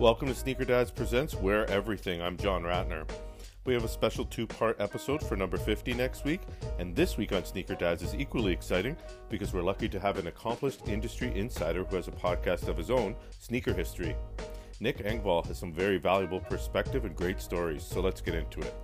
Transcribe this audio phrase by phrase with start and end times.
[0.00, 2.22] Welcome to Sneaker Dads Presents Wear Everything.
[2.22, 3.06] I'm John Ratner.
[3.66, 6.40] We have a special two part episode for number 50 next week,
[6.78, 8.96] and this week on Sneaker Dads is equally exciting
[9.28, 12.90] because we're lucky to have an accomplished industry insider who has a podcast of his
[12.90, 14.16] own, Sneaker History.
[14.80, 18.74] Nick Engvall has some very valuable perspective and great stories, so let's get into it.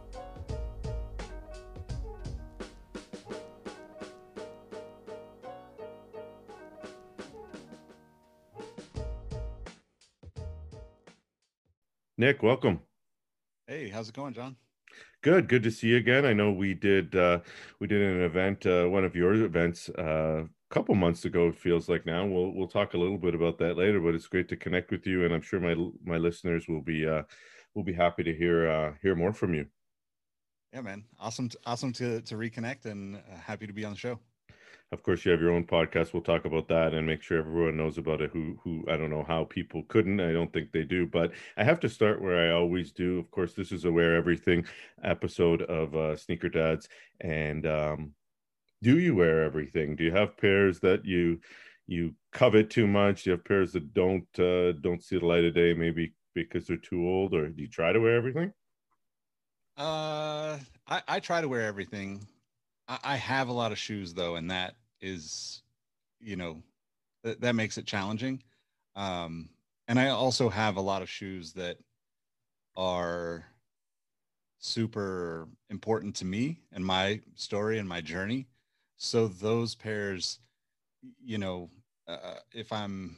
[12.27, 12.81] Nick, welcome.
[13.69, 14.57] Hey, how's it going, John?
[15.23, 16.25] Good, good to see you again.
[16.25, 17.39] I know we did uh,
[17.79, 21.47] we did an event, uh, one of your events, uh, a couple months ago.
[21.47, 22.27] It feels like now.
[22.27, 24.01] We'll we'll talk a little bit about that later.
[24.01, 27.07] But it's great to connect with you, and I'm sure my my listeners will be
[27.07, 27.23] uh,
[27.77, 29.67] will be happy to hear uh, hear more from you.
[30.73, 33.99] Yeah, man, awesome, to, awesome to to reconnect, and uh, happy to be on the
[33.99, 34.19] show
[34.93, 36.13] of course you have your own podcast.
[36.13, 39.11] We'll talk about that and make sure everyone knows about it who who i don't
[39.11, 40.21] know how people couldn't.
[40.21, 43.19] I don't think they do but i have to start where i always do.
[43.19, 44.65] Of course this is a wear everything
[45.03, 46.89] episode of uh, sneaker dads
[47.21, 48.13] and um,
[48.83, 49.97] do you wear everything?
[49.97, 51.41] Do you have pairs that you
[51.87, 53.25] you covet too much?
[53.25, 56.67] Do you have pairs that don't uh, don't see the light of day maybe because
[56.67, 58.53] they're too old or do you try to wear everything?
[59.77, 62.27] Uh i i try to wear everything
[62.89, 65.63] I have a lot of shoes though, and that is,
[66.21, 66.63] you know,
[67.25, 68.43] that, that makes it challenging.
[68.95, 69.49] Um,
[69.89, 71.79] and I also have a lot of shoes that
[72.77, 73.45] are
[74.59, 78.47] super important to me and my story and my journey.
[78.97, 80.39] So those pairs,
[81.23, 81.71] you know,
[82.09, 83.17] uh, if I'm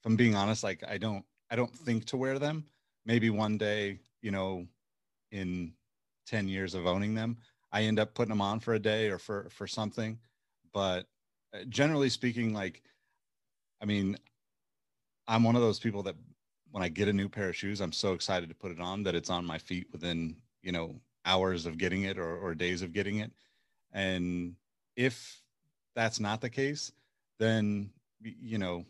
[0.00, 2.64] if I'm being honest, like I don't I don't think to wear them.
[3.04, 4.66] Maybe one day, you know,
[5.30, 5.72] in
[6.26, 7.36] 10 years of owning them,
[7.72, 10.18] I end up putting them on for a day or for for something.
[10.72, 11.06] But
[11.54, 12.82] uh, generally speaking, like,
[13.80, 14.16] I mean,
[15.26, 16.16] I'm one of those people that
[16.70, 19.02] when I get a new pair of shoes, I'm so excited to put it on
[19.04, 22.82] that it's on my feet within you know hours of getting it or, or days
[22.82, 23.32] of getting it.
[23.92, 24.56] And
[24.96, 25.42] if
[25.94, 26.92] that's not the case,
[27.38, 27.90] then
[28.20, 28.84] you know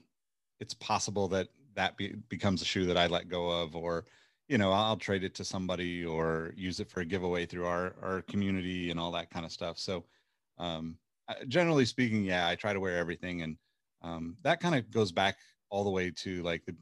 [0.60, 4.04] it's possible that that be, becomes a shoe that I let go of or
[4.52, 7.94] you know i'll trade it to somebody or use it for a giveaway through our
[8.02, 9.78] our community and all that kind of stuff.
[9.78, 10.04] So
[10.58, 10.98] um,
[11.48, 13.56] generally speaking yeah i try to wear everything and
[14.02, 15.36] um, that kind of goes back
[15.70, 16.76] all the way to like the,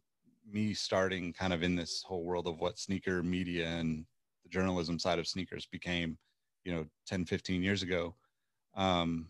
[0.50, 4.04] me starting kind of in this whole world of what sneaker media and
[4.42, 6.18] the journalism side of sneakers became
[6.64, 8.16] you know 10 15 years ago.
[8.74, 9.28] Um,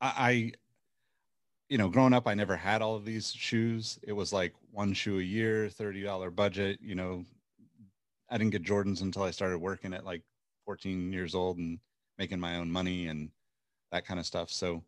[0.00, 0.52] I,
[1.70, 4.00] you know, growing up, I never had all of these shoes.
[4.02, 6.80] It was like one shoe a year, $30 budget.
[6.82, 7.24] You know,
[8.28, 10.22] I didn't get Jordans until I started working at like
[10.66, 11.78] 14 years old and
[12.18, 13.30] making my own money and
[13.92, 14.50] that kind of stuff.
[14.50, 14.82] So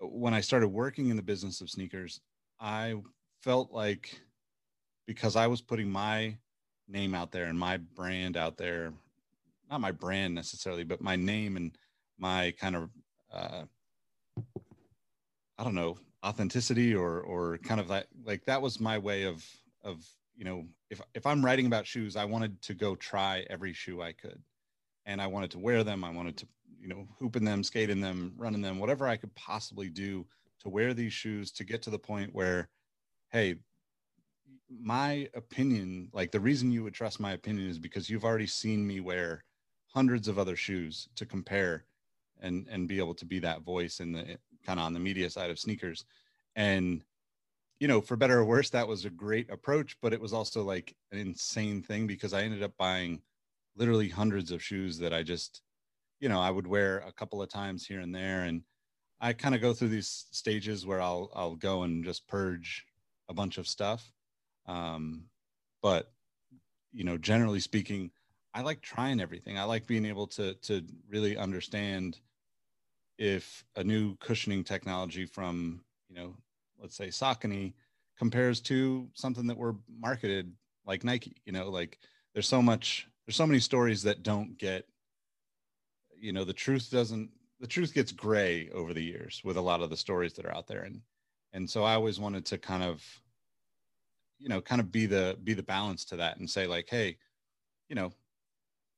[0.00, 2.20] when I started working in the business of sneakers,
[2.58, 2.96] I
[3.42, 4.20] felt like
[5.06, 6.36] because I was putting my
[6.88, 8.92] name out there and my brand out there,
[9.70, 11.78] not my brand necessarily, but my name and
[12.18, 12.90] my kind of
[13.32, 13.62] uh,
[15.62, 15.96] I don't know,
[16.26, 19.46] authenticity or or kind of that like that was my way of
[19.84, 23.72] of you know if if I'm writing about shoes, I wanted to go try every
[23.72, 24.42] shoe I could,
[25.06, 26.02] and I wanted to wear them.
[26.02, 26.48] I wanted to
[26.80, 29.88] you know hoop in them, skate in them, run in them, whatever I could possibly
[29.88, 30.26] do
[30.62, 32.68] to wear these shoes to get to the point where,
[33.30, 33.54] hey,
[34.68, 38.84] my opinion, like the reason you would trust my opinion is because you've already seen
[38.84, 39.44] me wear
[39.94, 41.84] hundreds of other shoes to compare
[42.40, 45.28] and and be able to be that voice in the kind of on the media
[45.30, 46.04] side of sneakers.
[46.56, 47.02] And
[47.82, 50.62] you know for better or worse that was a great approach but it was also
[50.62, 53.20] like an insane thing because i ended up buying
[53.74, 55.62] literally hundreds of shoes that i just
[56.20, 58.44] you know i would wear a couple of times here and there.
[58.44, 58.62] And
[59.20, 62.86] i kind of go through these stages where i'll i'll go and just purge
[63.28, 64.12] a bunch of stuff.
[64.66, 65.24] Um
[65.82, 66.12] but
[66.92, 68.12] you know generally speaking
[68.54, 69.58] i like trying everything.
[69.58, 72.20] I like being able to to really understand
[73.22, 76.34] if a new cushioning technology from you know
[76.80, 77.72] let's say Saucony
[78.18, 80.52] compares to something that were marketed
[80.84, 81.98] like Nike you know like
[82.34, 84.86] there's so much there's so many stories that don't get
[86.18, 87.30] you know the truth doesn't
[87.60, 90.54] the truth gets gray over the years with a lot of the stories that are
[90.54, 90.82] out there.
[90.82, 91.00] And
[91.52, 93.04] and so I always wanted to kind of
[94.40, 97.16] you know kind of be the be the balance to that and say like hey
[97.88, 98.12] you know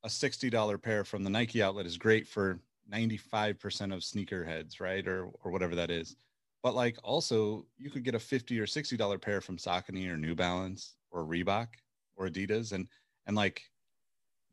[0.03, 2.59] a $60 pair from the Nike outlet is great for
[2.93, 5.07] 95% of sneakerheads, right?
[5.07, 6.17] Or or whatever that is.
[6.63, 10.17] But like also you could get a 50 or 60 dollar pair from Saucony or
[10.17, 11.69] New Balance or Reebok
[12.17, 12.89] or Adidas and
[13.27, 13.63] and like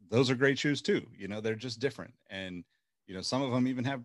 [0.10, 1.06] those are great shoes too.
[1.18, 2.14] You know, they're just different.
[2.30, 2.64] And
[3.08, 4.02] you know, some of them even have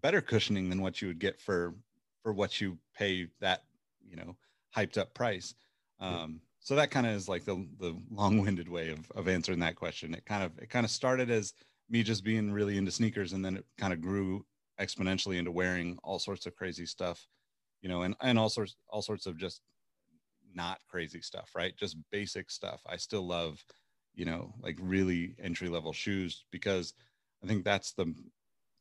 [0.00, 1.74] better cushioning than what you would get for
[2.22, 3.64] for what you pay that,
[4.08, 4.36] you know,
[4.76, 5.54] hyped up price.
[6.00, 9.76] Um, so that kind of is like the the long-winded way of of answering that
[9.76, 10.14] question.
[10.14, 11.54] It kind of it kind of started as
[11.88, 14.44] me just being really into sneakers, and then it kind of grew
[14.80, 17.26] exponentially into wearing all sorts of crazy stuff,
[17.82, 19.62] you know, and and all sorts all sorts of just
[20.54, 21.76] not crazy stuff, right?
[21.76, 22.82] Just basic stuff.
[22.86, 23.64] I still love,
[24.14, 26.94] you know, like really entry level shoes because
[27.42, 28.14] I think that's the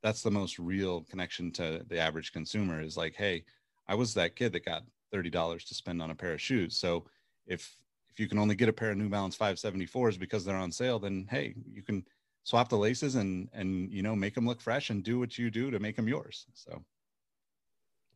[0.03, 3.43] that's the most real connection to the average consumer is like, hey,
[3.87, 6.77] I was that kid that got thirty dollars to spend on a pair of shoes.
[6.77, 7.05] So
[7.45, 7.77] if
[8.09, 10.99] if you can only get a pair of New Balance 574s because they're on sale,
[10.99, 12.03] then hey, you can
[12.47, 15.51] swap the laces and and you know make them look fresh and do what you
[15.51, 16.45] do to make them yours.
[16.53, 16.81] So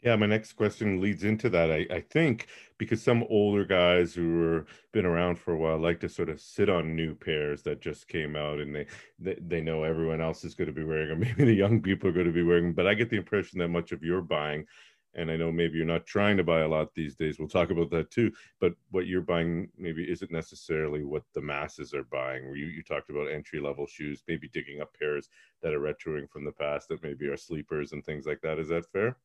[0.02, 1.70] yeah, my next question leads into that.
[1.70, 2.48] I, I think
[2.80, 6.40] because some older guys who are been around for a while like to sort of
[6.40, 8.86] sit on new pairs that just came out and they
[9.20, 11.20] they, they know everyone else is going to be wearing them.
[11.38, 12.74] Maybe the young people are going to be wearing them.
[12.74, 14.66] But I get the impression that much of your buying
[15.14, 17.38] and I know maybe you're not trying to buy a lot these days.
[17.38, 18.32] We'll talk about that too.
[18.60, 22.46] But what you're buying maybe isn't necessarily what the masses are buying.
[22.56, 25.30] You you talked about entry level shoes, maybe digging up pairs
[25.62, 28.60] that are retroing from the past that maybe are sleepers and things like that.
[28.60, 29.18] Is that fair?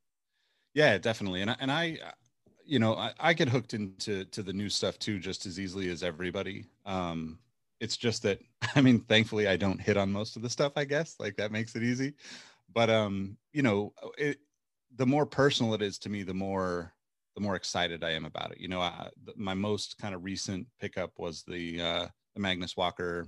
[0.74, 1.40] Yeah, definitely.
[1.40, 1.98] And I, and I,
[2.64, 5.88] you know, I, I get hooked into to the new stuff too, just as easily
[5.88, 6.66] as everybody.
[6.84, 7.38] Um,
[7.80, 8.40] it's just that
[8.74, 10.72] I mean, thankfully, I don't hit on most of the stuff.
[10.76, 12.14] I guess like that makes it easy.
[12.72, 14.38] But um, you know, it,
[14.96, 16.92] the more personal it is to me, the more
[17.34, 18.58] the more excited I am about it.
[18.58, 23.26] You know, I, my most kind of recent pickup was the uh, the Magnus Walker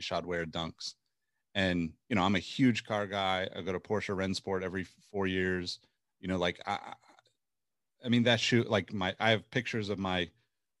[0.00, 0.94] Ishod Wair Dunks,
[1.54, 3.48] and you know, I'm a huge car guy.
[3.56, 5.80] I go to Porsche Rennsport every four years.
[6.20, 6.78] You know, like I,
[8.04, 8.64] I mean that shoe.
[8.68, 10.28] Like my, I have pictures of my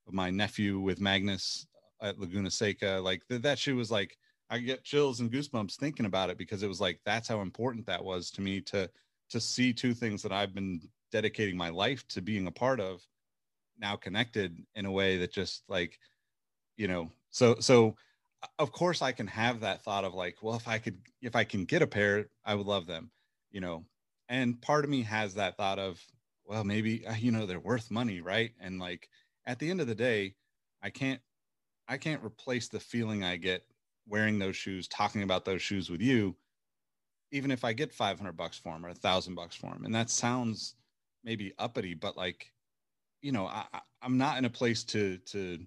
[0.06, 1.66] of my nephew with Magnus
[2.02, 3.00] at Laguna Seca.
[3.02, 4.18] Like th- that shoe was like
[4.50, 7.86] I get chills and goosebumps thinking about it because it was like that's how important
[7.86, 8.88] that was to me to
[9.30, 10.80] to see two things that I've been
[11.12, 13.02] dedicating my life to being a part of
[13.78, 15.98] now connected in a way that just like
[16.76, 17.94] you know so so
[18.58, 21.44] of course I can have that thought of like well if I could if I
[21.44, 23.10] can get a pair I would love them
[23.50, 23.84] you know
[24.28, 26.00] and part of me has that thought of
[26.44, 28.52] well maybe uh, you know they're worth money right?
[28.60, 29.08] And like
[29.46, 30.34] at the end of the day
[30.82, 31.20] I can't
[31.88, 33.62] I can't replace the feeling I get
[34.08, 36.36] wearing those shoes talking about those shoes with you
[37.36, 39.84] even if I get 500 bucks for them or a thousand bucks for them.
[39.84, 40.74] And that sounds
[41.22, 42.50] maybe uppity, but like,
[43.20, 43.64] you know, I,
[44.02, 45.58] I'm not in a place to, to,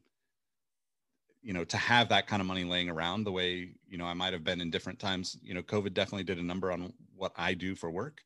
[1.41, 4.13] you know, to have that kind of money laying around the way, you know, I
[4.13, 7.33] might have been in different times, you know, COVID definitely did a number on what
[7.37, 8.21] I do for work.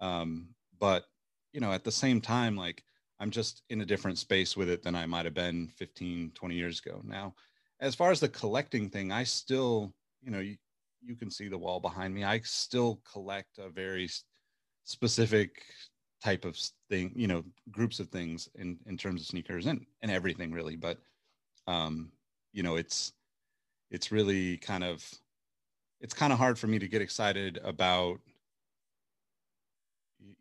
[0.00, 0.48] Um,
[0.78, 1.04] but,
[1.52, 2.82] you know, at the same time, like
[3.20, 6.54] I'm just in a different space with it than I might have been 15, 20
[6.54, 7.00] years ago.
[7.04, 7.34] Now,
[7.80, 10.42] as far as the collecting thing, I still, you know,
[11.02, 12.24] you can see the wall behind me.
[12.24, 14.08] I still collect a very
[14.84, 15.62] specific
[16.22, 16.58] type of
[16.88, 20.76] thing, you know, groups of things in in terms of sneakers and and everything really.
[20.76, 20.98] But
[21.66, 22.10] um,
[22.52, 23.12] you know, it's
[23.90, 25.04] it's really kind of
[26.00, 28.20] it's kind of hard for me to get excited about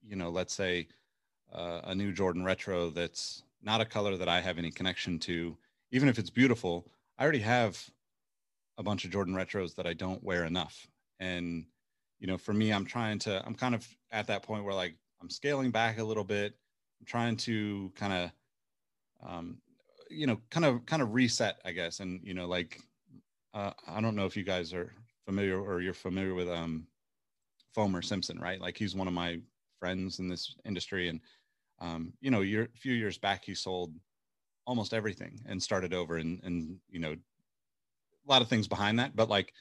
[0.03, 0.87] you know, let's say
[1.53, 5.57] uh, a new Jordan retro that's not a color that I have any connection to,
[5.91, 6.87] even if it's beautiful.
[7.17, 7.89] I already have
[8.77, 10.87] a bunch of Jordan retros that I don't wear enough.
[11.19, 11.65] And,
[12.19, 14.95] you know, for me, I'm trying to, I'm kind of at that point where like
[15.21, 16.55] I'm scaling back a little bit.
[16.99, 18.31] I'm trying to kind of,
[19.27, 19.57] um,
[20.09, 21.99] you know, kind of, kind of reset, I guess.
[21.99, 22.79] And, you know, like,
[23.53, 24.93] uh, I don't know if you guys are
[25.25, 26.87] familiar or you're familiar with, um,
[27.75, 28.61] Foamer Simpson, right?
[28.61, 29.39] Like he's one of my
[29.79, 31.09] friends in this industry.
[31.09, 31.19] And,
[31.79, 33.93] um, you know, year, a few years back, he sold
[34.65, 37.15] almost everything and started over and, and, you know,
[38.27, 39.53] a lot of things behind that, but like,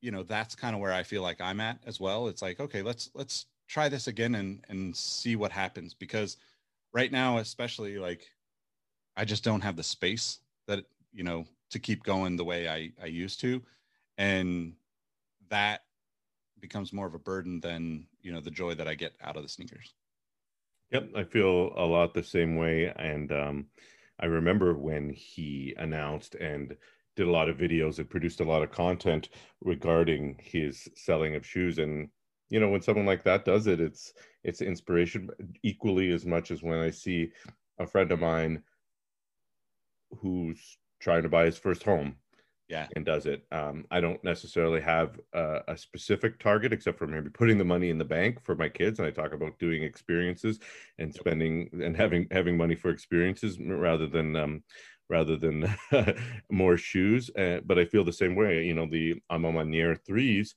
[0.00, 2.28] you know, that's kind of where I feel like I'm at as well.
[2.28, 6.36] It's like, okay, let's let's try this again and and see what happens because
[6.92, 8.30] right now, especially like,
[9.16, 12.92] I just don't have the space that you know to keep going the way I
[13.02, 13.62] I used to,
[14.18, 14.74] and
[15.50, 15.82] that
[16.60, 19.42] becomes more of a burden than you know the joy that I get out of
[19.42, 19.94] the sneakers.
[20.90, 23.66] Yep, I feel a lot the same way, and um,
[24.18, 26.76] I remember when he announced and
[27.16, 29.28] did a lot of videos and produced a lot of content
[29.60, 31.78] regarding his selling of shoes.
[31.78, 32.08] And
[32.50, 34.12] you know when someone like that does it it's
[34.44, 35.30] it's inspiration
[35.62, 37.30] equally as much as when i see
[37.78, 38.62] a friend of mine
[40.20, 42.16] who's trying to buy his first home
[42.68, 42.86] yeah.
[42.94, 43.44] and does it.
[43.50, 47.90] Um, i don't necessarily have a, a, specific target except for maybe putting the money
[47.90, 48.98] in the bank for my kids.
[48.98, 50.60] And i talk about doing experiences
[50.98, 54.62] and spending and having having money for experiences rather than um,
[55.10, 55.68] rather than
[56.50, 57.28] more shoes.
[57.36, 58.64] Uh, but I feel the same way.
[58.64, 60.54] You know, the I'm on my near threes.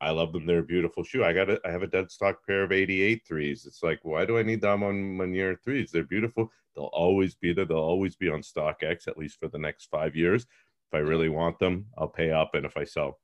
[0.00, 0.44] I love them.
[0.44, 1.24] They're a beautiful shoe.
[1.24, 1.60] I got it.
[1.64, 3.64] I have a dead stock pair of 88 threes.
[3.66, 5.92] It's like, why do I need them on Meunier threes?
[5.92, 6.50] They're beautiful.
[6.74, 7.64] They'll always be there.
[7.64, 10.42] They'll always be on StockX, at least for the next five years.
[10.42, 12.56] If I really want them, I'll pay up.
[12.56, 13.20] And if I sell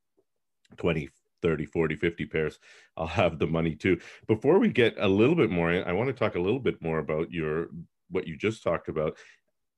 [0.77, 1.09] 20,
[1.41, 2.59] 30, 40, 50 pairs,
[2.95, 3.99] I'll have the money too.
[4.27, 6.99] Before we get a little bit more, I want to talk a little bit more
[6.99, 7.67] about your
[8.09, 9.17] what you just talked about.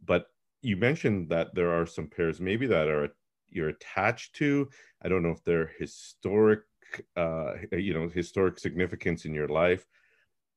[0.05, 0.27] But
[0.62, 3.10] you mentioned that there are some pairs maybe that are
[3.50, 4.70] you're attached to.
[5.03, 6.62] I don't know if they're historic
[7.15, 9.86] uh, you know historic significance in your life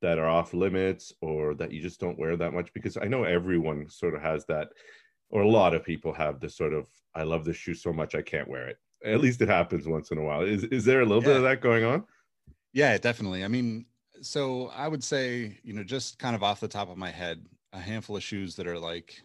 [0.03, 3.25] that are off limits or that you just don't wear that much because i know
[3.25, 4.69] everyone sort of has that
[5.31, 8.15] or a lot of people have this sort of i love this shoe so much
[8.15, 11.01] i can't wear it at least it happens once in a while is is there
[11.01, 11.29] a little yeah.
[11.29, 12.05] bit of that going on
[12.73, 13.87] yeah definitely i mean
[14.21, 17.47] so i would say you know just kind of off the top of my head
[17.73, 19.23] a handful of shoes that are like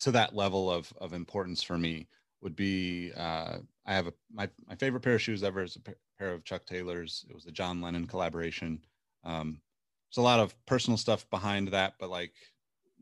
[0.00, 2.08] to that level of of importance for me
[2.40, 5.80] would be uh, I have a my my favorite pair of shoes ever is a
[6.18, 7.24] pair of Chuck Taylors.
[7.28, 8.80] It was a John Lennon collaboration.
[9.24, 9.60] Um,
[10.08, 12.32] there's a lot of personal stuff behind that, but like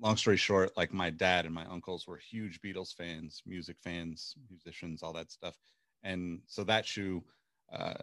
[0.01, 4.35] long story short, like my dad and my uncles were huge Beatles fans, music fans,
[4.51, 5.57] musicians, all that stuff,
[6.03, 7.23] and so that shoe,
[7.73, 7.95] uh,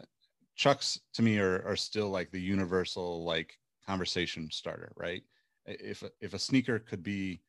[0.55, 5.23] Chucks to me are are still like the universal like conversation starter, right?
[5.65, 7.41] If if a sneaker could be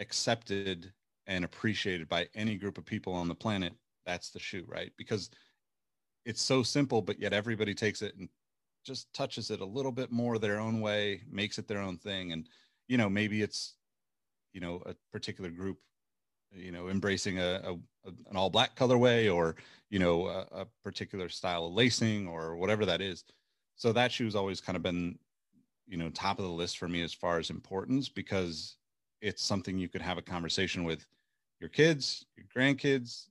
[0.00, 0.92] accepted
[1.26, 3.72] and appreciated by any group of people on the planet,
[4.04, 4.90] that's the shoe, right?
[4.96, 5.30] Because
[6.24, 8.28] it's so simple, but yet everybody takes it and
[8.84, 12.32] just touches it a little bit more their own way, makes it their own thing.
[12.32, 12.48] And,
[12.88, 13.74] you know, maybe it's,
[14.52, 15.78] you know, a particular group,
[16.50, 19.54] you know, embracing a, a, an all black colorway or,
[19.90, 23.24] you know, a, a particular style of lacing or whatever that is.
[23.76, 25.18] So that shoe's always kind of been,
[25.86, 28.76] you know, top of the list for me as far as importance because
[29.20, 31.06] it's something you could have a conversation with
[31.60, 33.26] your kids, your grandkids,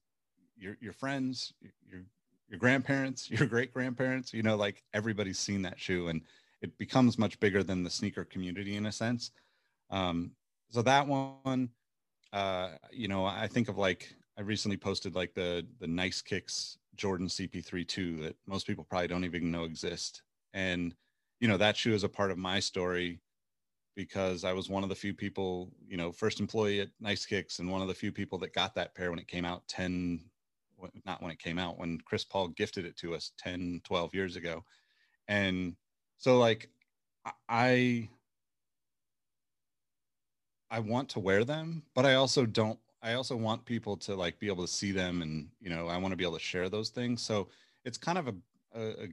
[0.58, 1.54] your your friends,
[1.90, 2.02] your
[2.50, 4.34] your grandparents, your great grandparents.
[4.34, 6.22] You know, like everybody's seen that shoe, and
[6.62, 9.32] it becomes much bigger than the sneaker community in a sense.
[9.90, 10.32] Um,
[10.70, 11.70] so that one,
[12.34, 16.78] uh, you know, I think of like I recently posted like the the Nice Kicks
[16.96, 20.22] Jordan CP3 2 that most people probably don't even know exist,
[20.54, 20.94] and
[21.40, 23.20] you know that shoe is a part of my story
[23.96, 27.60] because I was one of the few people, you know, first employee at Nice Kicks
[27.60, 30.22] and one of the few people that got that pair when it came out 10,
[31.06, 34.36] not when it came out, when Chris Paul gifted it to us 10, 12 years
[34.36, 34.64] ago.
[35.28, 35.76] And
[36.18, 36.70] so like
[37.48, 38.10] I
[40.72, 44.40] I want to wear them, but I also don't I also want people to like
[44.40, 46.70] be able to see them and you know, I want to be able to share
[46.70, 47.22] those things.
[47.22, 47.48] So
[47.86, 48.36] it's kind of a,
[48.76, 49.08] a, a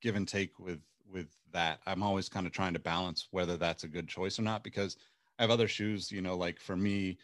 [0.00, 1.80] give and take with with that.
[1.86, 4.96] I'm always kind of trying to balance whether that's a good choice or not because
[5.38, 7.18] I have other shoes, you know, like for me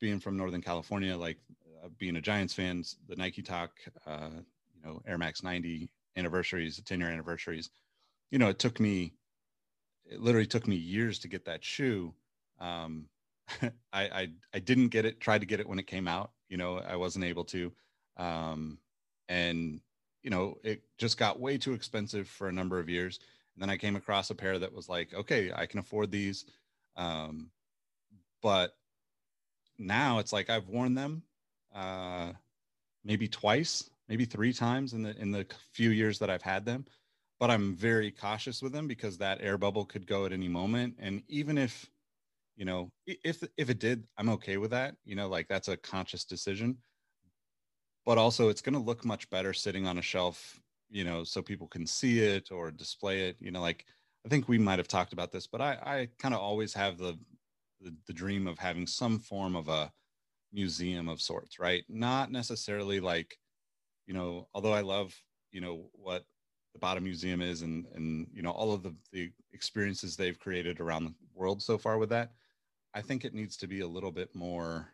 [0.00, 1.38] being from Northern California, like
[1.82, 3.68] uh, being a Giants fan, the Nike Town,
[4.06, 4.30] uh,
[4.74, 7.70] you know, Air Max 90 anniversaries, the 10 year anniversaries,
[8.30, 9.14] you know, it took me,
[10.04, 12.12] it literally took me years to get that shoe.
[12.60, 13.06] Um,
[13.62, 16.56] I, I, I didn't get it, tried to get it when it came out, you
[16.56, 17.72] know, I wasn't able to.
[18.16, 18.78] Um,
[19.28, 19.80] and
[20.22, 23.18] you know, it just got way too expensive for a number of years.
[23.54, 26.46] And then I came across a pair that was like, okay, I can afford these.
[26.96, 27.50] Um,
[28.42, 28.76] but
[29.78, 31.22] now it's like I've worn them
[31.74, 32.32] uh,
[33.04, 36.86] maybe twice, maybe three times in the in the few years that I've had them.
[37.40, 40.94] But I'm very cautious with them because that air bubble could go at any moment.
[41.00, 41.90] And even if,
[42.56, 44.94] you know, if if it did, I'm okay with that.
[45.04, 46.78] You know, like that's a conscious decision
[48.04, 51.40] but also it's going to look much better sitting on a shelf you know so
[51.42, 53.86] people can see it or display it you know like
[54.26, 56.98] i think we might have talked about this but i i kind of always have
[56.98, 57.18] the,
[57.80, 59.90] the the dream of having some form of a
[60.52, 61.84] museum of sorts right?
[61.88, 63.38] Not necessarily like
[64.06, 65.14] you know although i love
[65.50, 66.24] you know what
[66.72, 70.80] the bottom museum is and and you know all of the the experiences they've created
[70.80, 72.32] around the world so far with that
[72.94, 74.88] i think it needs to be a little bit more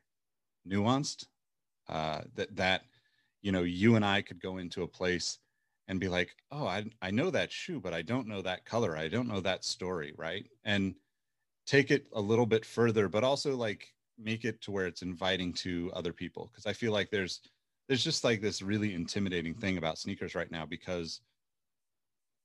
[0.69, 1.27] nuanced
[1.89, 2.83] uh that that
[3.43, 5.39] you know, you and I could go into a place
[5.87, 8.97] and be like, oh, I, I know that shoe, but I don't know that color.
[8.97, 10.15] I don't know that story.
[10.17, 10.47] Right.
[10.65, 10.95] And
[11.67, 15.53] take it a little bit further, but also like make it to where it's inviting
[15.53, 16.51] to other people.
[16.55, 17.41] Cause I feel like there's,
[17.89, 21.21] there's just like this really intimidating thing about sneakers right now because,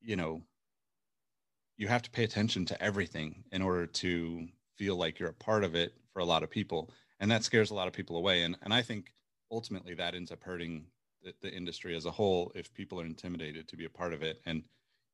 [0.02, 0.42] you know,
[1.78, 4.48] you have to pay attention to everything in order to
[4.78, 6.92] feel like you're a part of it for a lot of people.
[7.20, 8.44] And that scares a lot of people away.
[8.44, 9.12] And, and I think
[9.54, 10.86] ultimately that ends up hurting
[11.24, 14.24] the, the industry as a whole if people are intimidated to be a part of
[14.24, 14.42] it.
[14.46, 14.64] And,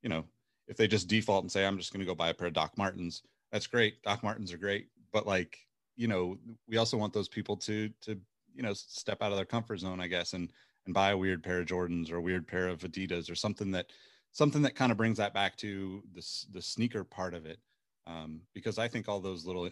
[0.02, 0.24] you know,
[0.68, 2.54] if they just default and say, I'm just going to go buy a pair of
[2.54, 4.02] Doc Martens, that's great.
[4.04, 4.88] Doc Martens are great.
[5.12, 5.58] But like,
[5.96, 8.18] you know, we also want those people to, to,
[8.56, 10.52] you know, step out of their comfort zone, I guess, and,
[10.86, 13.72] and buy a weird pair of Jordans or a weird pair of Adidas or something
[13.72, 13.88] that
[14.32, 17.60] something that kind of brings that back to the the sneaker part of it.
[18.08, 19.70] Um, because I think all those little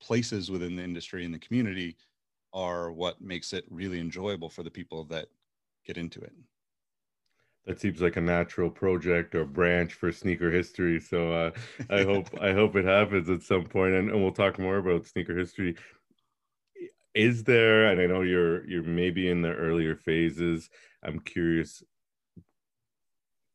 [0.00, 1.96] places within the industry and the community
[2.52, 5.26] are what makes it really enjoyable for the people that
[5.86, 6.32] get into it.
[7.66, 10.98] That seems like a natural project or branch for sneaker history.
[10.98, 11.50] So uh,
[11.90, 15.06] I hope I hope it happens at some point, and, and we'll talk more about
[15.06, 15.76] sneaker history.
[17.14, 20.70] Is there, and I know you're you're maybe in the earlier phases.
[21.04, 21.82] I'm curious.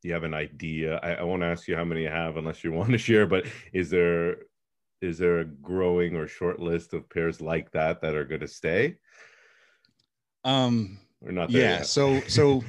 [0.02, 0.98] You have an idea.
[1.02, 3.26] I, I won't ask you how many you have unless you want to share.
[3.26, 4.38] But is there
[5.00, 8.48] is there a growing or short list of pairs like that that are going to
[8.48, 8.96] stay?
[10.44, 11.50] Um, or not?
[11.50, 11.82] yeah.
[11.82, 12.62] So so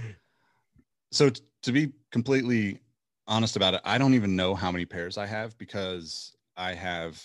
[1.11, 1.29] so
[1.63, 2.79] to be completely
[3.27, 7.23] honest about it, I don't even know how many pairs I have because I have,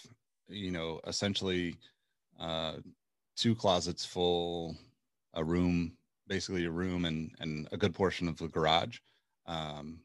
[0.48, 1.76] you know, essentially
[2.38, 2.74] uh,
[3.36, 4.76] two closets full,
[5.34, 5.96] a room,
[6.28, 8.98] basically a room, and and a good portion of the garage,
[9.46, 10.00] um,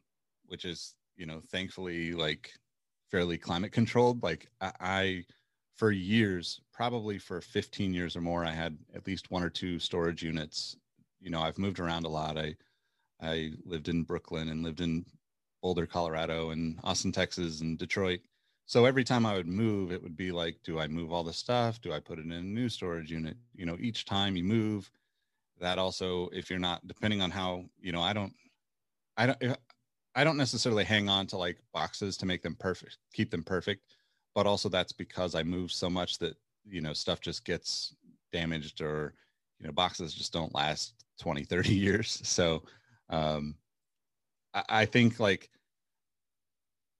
[0.46, 2.50] which is, you know, thankfully like
[3.10, 4.22] fairly climate controlled.
[4.22, 5.24] Like I, I,
[5.76, 9.78] for years, probably for 15 years or more, I had at least one or two
[9.78, 10.76] storage units.
[11.20, 12.38] You know, I've moved around a lot.
[12.38, 12.54] I
[13.22, 15.04] I lived in Brooklyn and lived in
[15.62, 18.20] Boulder, Colorado, and Austin, Texas, and Detroit.
[18.66, 21.32] So every time I would move, it would be like, do I move all the
[21.32, 21.80] stuff?
[21.80, 23.36] Do I put it in a new storage unit?
[23.54, 24.90] You know, each time you move,
[25.60, 28.32] that also, if you're not, depending on how, you know, I don't,
[29.16, 29.58] I don't,
[30.14, 33.84] I don't necessarily hang on to like boxes to make them perfect, keep them perfect,
[34.34, 36.36] but also that's because I move so much that,
[36.66, 37.94] you know, stuff just gets
[38.32, 39.14] damaged or,
[39.58, 42.20] you know, boxes just don't last 20, 30 years.
[42.24, 42.62] So,
[43.08, 43.54] um,
[44.54, 45.50] I, I think like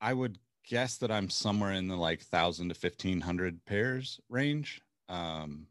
[0.01, 4.81] I would guess that I'm somewhere in the like thousand to fifteen hundred pairs range.
[5.09, 5.67] Um,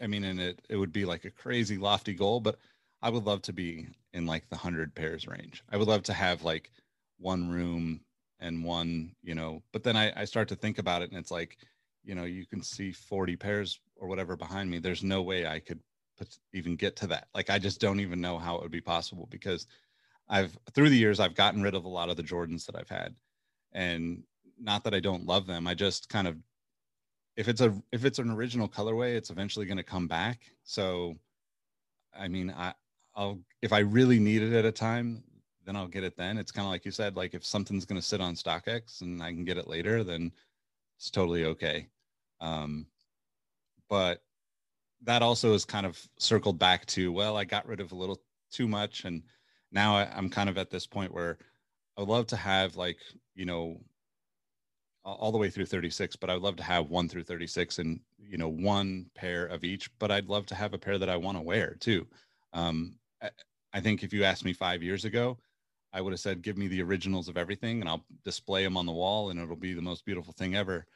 [0.00, 2.58] I mean, and it it would be like a crazy lofty goal, but
[3.00, 5.62] I would love to be in like the hundred pairs range.
[5.70, 6.70] I would love to have like
[7.18, 8.00] one room
[8.40, 9.62] and one, you know.
[9.72, 11.58] But then I, I start to think about it, and it's like,
[12.04, 14.78] you know, you can see forty pairs or whatever behind me.
[14.78, 15.80] There's no way I could
[16.16, 17.28] put, even get to that.
[17.34, 19.66] Like I just don't even know how it would be possible because
[20.28, 22.88] I've through the years I've gotten rid of a lot of the Jordans that I've
[22.88, 23.14] had.
[23.72, 24.22] And
[24.58, 26.36] not that I don't love them, I just kind of
[27.36, 30.40] if it's a if it's an original colorway, it's eventually going to come back.
[30.64, 31.16] So
[32.18, 32.74] I mean, I
[33.18, 35.22] I'll if I really need it at a time,
[35.66, 36.38] then I'll get it then.
[36.38, 39.22] It's kind of like you said, like if something's going to sit on StockX and
[39.22, 40.32] I can get it later, then
[40.96, 41.88] it's totally okay.
[42.40, 42.86] Um,
[43.88, 44.22] but
[45.02, 48.20] that also is kind of circled back to well i got rid of a little
[48.50, 49.22] too much and
[49.70, 51.38] now I, i'm kind of at this point where
[51.96, 52.98] i would love to have like
[53.34, 53.80] you know
[55.04, 58.36] all the way through 36 but i'd love to have 1 through 36 and you
[58.36, 61.38] know one pair of each but i'd love to have a pair that i want
[61.38, 62.06] to wear too
[62.52, 63.30] um, I,
[63.72, 65.38] I think if you asked me five years ago
[65.92, 68.86] i would have said give me the originals of everything and i'll display them on
[68.86, 70.86] the wall and it'll be the most beautiful thing ever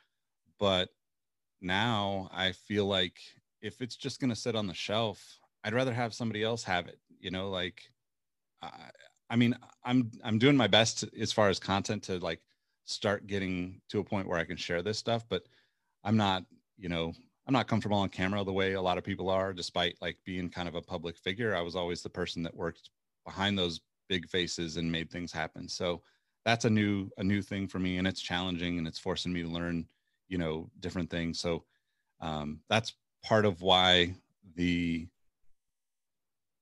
[0.59, 0.91] but
[1.61, 3.19] now i feel like
[3.63, 6.89] if it's just going to sit on the shelf, I'd rather have somebody else have
[6.89, 6.99] it.
[7.21, 7.81] You know, like,
[8.61, 8.71] uh,
[9.31, 12.41] I mean, I'm I'm doing my best to, as far as content to like
[12.85, 15.45] start getting to a point where I can share this stuff, but
[16.05, 16.45] I'm not,
[16.77, 17.15] you know,
[17.47, 20.49] I'm not comfortable on camera the way a lot of people are, despite like being
[20.49, 21.57] kind of a public figure.
[21.57, 22.91] I was always the person that worked
[23.25, 25.69] behind those big faces and made things happen.
[25.69, 26.03] So
[26.45, 29.43] that's a new a new thing for me, and it's challenging and it's forcing me
[29.43, 29.87] to learn,
[30.29, 31.41] you know, different things.
[31.41, 31.65] So
[32.21, 34.15] um, that's part of why
[34.55, 35.09] the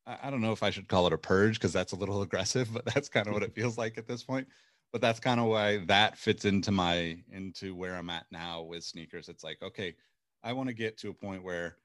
[0.07, 2.73] I don't know if I should call it a purge because that's a little aggressive,
[2.73, 4.49] but that's kind of what it feels like at this point.
[4.93, 8.83] But that's kind of why that fits into my into where I'm at now with
[8.83, 9.29] sneakers.
[9.29, 9.95] It's like, okay,
[10.43, 11.77] I want to get to a point where,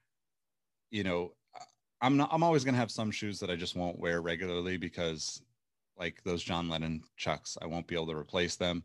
[0.91, 1.33] you know,
[2.01, 5.41] I'm not I'm always gonna have some shoes that I just won't wear regularly because
[5.97, 8.83] like those John Lennon chucks, I won't be able to replace them.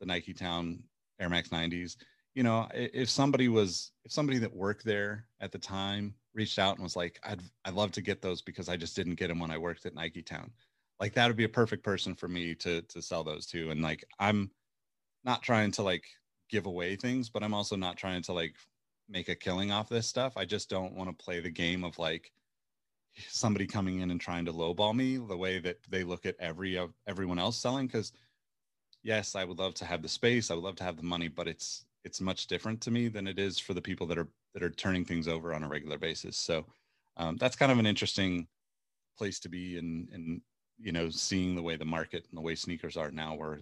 [0.00, 0.82] The Nike Town
[1.20, 1.96] Air Max 90s
[2.38, 6.76] you know, if somebody was, if somebody that worked there at the time reached out
[6.76, 9.40] and was like, I'd, I'd love to get those because I just didn't get them
[9.40, 10.52] when I worked at Nike Town.
[11.00, 13.72] Like that would be a perfect person for me to, to sell those to.
[13.72, 14.52] And like, I'm
[15.24, 16.04] not trying to like
[16.48, 18.54] give away things, but I'm also not trying to like
[19.08, 20.36] make a killing off this stuff.
[20.36, 22.32] I just don't want to play the game of like
[23.28, 26.78] somebody coming in and trying to lowball me the way that they look at every,
[26.78, 27.88] uh, everyone else selling.
[27.88, 28.12] Cause
[29.02, 30.50] yes, I would love to have the space.
[30.50, 33.26] I would love to have the money, but it's, it's much different to me than
[33.26, 35.98] it is for the people that are that are turning things over on a regular
[35.98, 36.36] basis.
[36.36, 36.64] So
[37.16, 38.46] um, that's kind of an interesting
[39.18, 40.40] place to be and and
[40.78, 43.60] you know seeing the way the market and the way sneakers are now where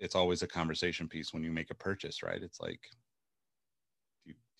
[0.00, 2.88] it's always a conversation piece when you make a purchase right it's like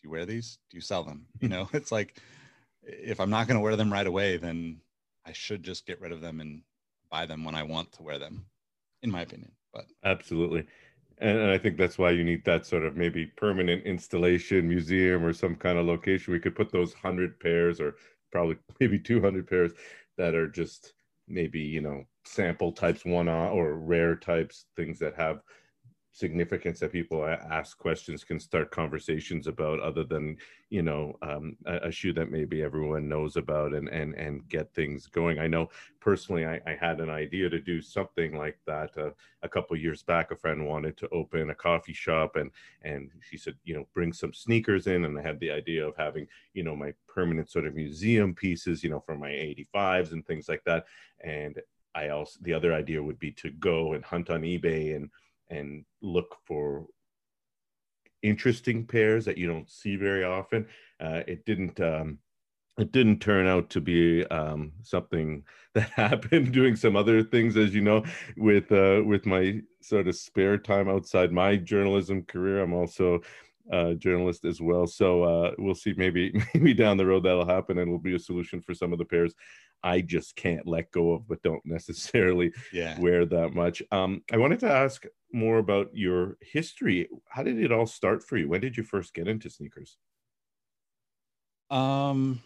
[0.02, 1.54] do you, wear these do you sell them you hmm.
[1.54, 2.20] know it's like
[2.88, 4.80] if I'm not going to wear them right away, then
[5.26, 6.62] I should just get rid of them and
[7.11, 8.46] buy them when I want to wear them,
[9.02, 9.52] in my opinion.
[9.72, 10.66] But absolutely.
[11.18, 15.24] And, and I think that's why you need that sort of maybe permanent installation museum
[15.24, 16.32] or some kind of location.
[16.32, 17.96] We could put those hundred pairs or
[18.32, 19.72] probably maybe 200 pairs
[20.16, 20.94] that are just
[21.26, 25.40] maybe, you know, sample types one or rare types, things that have
[26.18, 30.37] significance that people ask questions can start conversations about other than
[30.68, 34.74] you know um, a, a, shoe that maybe everyone knows about and and and get
[34.74, 35.38] things going.
[35.38, 35.68] I know
[36.00, 39.11] personally i, I had an idea to do something like that uh,
[39.42, 40.33] a couple years back.
[40.33, 42.50] A friend wanted to open a coffee shop and
[42.83, 45.04] and she said you know bring some sneakers in.
[45.04, 48.83] And i had the idea of having you know my permanent sort of museum pieces
[48.83, 49.31] you know from my
[49.74, 50.87] 85s and things like that.
[51.22, 51.61] And
[51.94, 55.09] i also the other idea would be to go and hunt on ebay and
[55.50, 56.87] and look for
[58.22, 60.66] interesting pairs that you don't see very often.
[61.00, 61.80] Uh, it didn't.
[61.80, 62.18] Um,
[62.78, 65.42] it didn't turn out to be um, something
[65.74, 66.52] that happened.
[66.52, 68.04] Doing some other things, as you know,
[68.37, 73.20] with uh, with my sort of spare time outside my journalism career, I'm also
[73.70, 74.87] a journalist as well.
[74.87, 75.94] So uh, we'll see.
[75.96, 78.98] Maybe maybe down the road that'll happen, and will be a solution for some of
[78.98, 79.34] the pairs
[79.83, 82.99] I just can't let go of, but don't necessarily yeah.
[83.01, 83.83] wear that much.
[83.93, 87.09] Um, I wanted to ask more about your history.
[87.29, 88.49] How did it all start for you?
[88.49, 89.97] When did you first get into sneakers?
[91.71, 92.41] Um,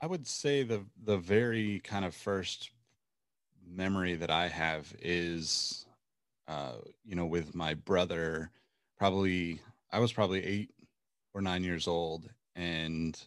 [0.00, 2.70] I would say the the very kind of first
[3.66, 5.84] memory that I have is,
[6.48, 8.50] uh, you know, with my brother.
[8.98, 9.60] Probably
[9.92, 10.70] I was probably eight
[11.34, 13.20] or nine years old, and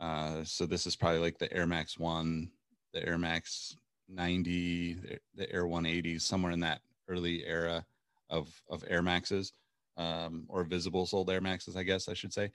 [0.00, 2.50] uh, so this is probably like the Air Max One,
[2.92, 3.76] the Air Max
[4.08, 7.84] 90, the, Air 180s, somewhere in that early era
[8.30, 9.52] of of Air Maxes,
[9.96, 12.50] um, or visible sold Air Maxes, I guess I should say.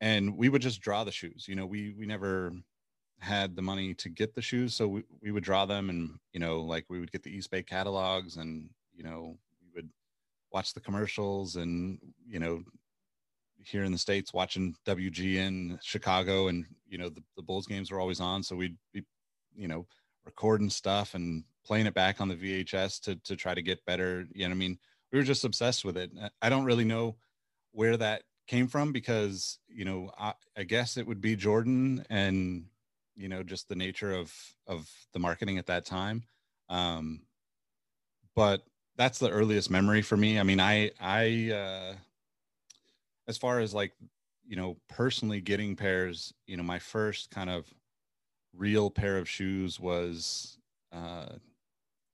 [0.00, 1.46] And we would just draw the shoes.
[1.46, 2.52] You know, we we never
[3.18, 6.40] had the money to get the shoes, so we, we would draw them, and you
[6.40, 9.90] know, like we would get the Eastbay catalogs, and you know, we would
[10.52, 12.62] watch the commercials, and you know,
[13.64, 18.00] here in the states watching WGN Chicago, and you know the, the Bulls games were
[18.00, 19.02] always on, so we'd be
[19.54, 19.86] you know
[20.24, 24.26] recording stuff and playing it back on the VHS to to try to get better.
[24.32, 24.78] You know, I mean,
[25.12, 26.10] we were just obsessed with it.
[26.40, 27.16] I don't really know
[27.72, 32.66] where that came from because you know I, I guess it would be Jordan and
[33.16, 34.34] you know just the nature of
[34.66, 36.24] of the marketing at that time.
[36.68, 37.22] Um,
[38.34, 38.62] but
[38.96, 40.38] that's the earliest memory for me.
[40.38, 41.94] I mean, I I uh,
[43.30, 43.92] as far as like
[44.46, 47.72] you know personally getting pairs you know my first kind of
[48.52, 50.58] real pair of shoes was
[50.92, 51.26] uh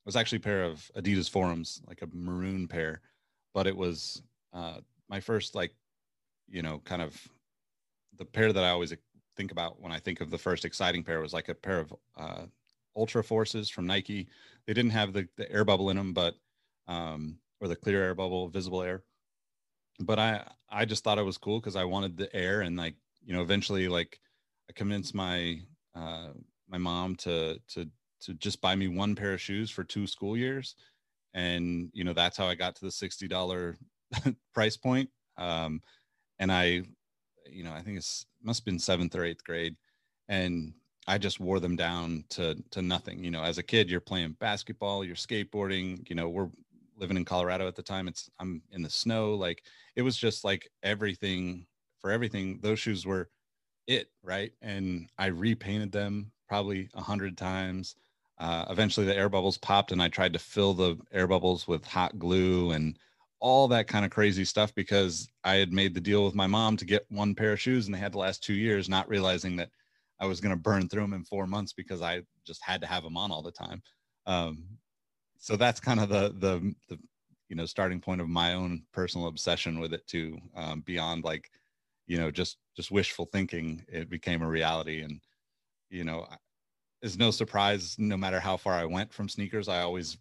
[0.05, 3.00] was actually a pair of adidas forums like a maroon pair.
[3.55, 5.74] But it was uh my first like
[6.48, 7.20] you know kind of
[8.16, 8.94] the pair that i always
[9.37, 11.92] think about when i think of the first exciting pair was like a pair of
[12.16, 12.46] uh
[12.96, 14.29] ultra forces from nike.
[14.66, 16.35] They didn't have the, the air bubble in them but
[16.87, 19.02] um or the clear air bubble visible air
[20.00, 22.94] but I I just thought it was cool because I wanted the air and like
[23.24, 24.20] you know eventually like
[24.68, 25.61] I convinced my
[25.94, 26.28] uh,
[26.68, 27.88] my mom to to
[28.20, 30.74] to just buy me one pair of shoes for two school years,
[31.35, 33.76] and you know that's how I got to the sixty dollar
[34.54, 35.11] price point.
[35.38, 35.82] Um,
[36.38, 36.82] and I,
[37.48, 39.76] you know, I think it's must have been seventh or eighth grade,
[40.28, 40.72] and
[41.06, 43.22] I just wore them down to to nothing.
[43.22, 46.09] You know, as a kid, you're playing basketball, you're skateboarding.
[46.09, 46.48] You know, we're
[46.96, 48.09] living in Colorado at the time.
[48.09, 49.35] It's I'm in the snow.
[49.35, 49.62] Like
[49.94, 51.66] it was just like everything
[52.00, 52.59] for everything.
[52.62, 53.30] Those shoes were
[53.87, 54.52] it, right?
[54.62, 57.96] And I repainted them probably a hundred times.
[58.38, 61.85] Uh, eventually, the air bubbles popped, and I tried to fill the air bubbles with
[61.87, 62.98] hot glue and
[63.40, 66.76] all that kind of crazy stuff because I had made the deal with my mom
[66.78, 69.56] to get one pair of shoes, and they had to last two years, not realizing
[69.56, 69.70] that
[70.20, 72.87] I was going to burn through them in four months because I just had to
[72.87, 73.82] have them on all the time.
[74.26, 74.64] Um,
[75.38, 76.99] so that's kind of the the the
[77.49, 81.51] you know starting point of my own personal obsession with it too um, beyond like
[82.07, 85.03] you know just just wishful thinking it became a reality.
[85.03, 85.20] And
[85.90, 86.27] you know
[87.03, 90.18] it's no surprise no matter how far i went from sneakers i always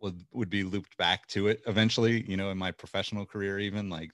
[0.00, 3.90] would would be looped back to it eventually you know in my professional career even
[3.90, 4.12] like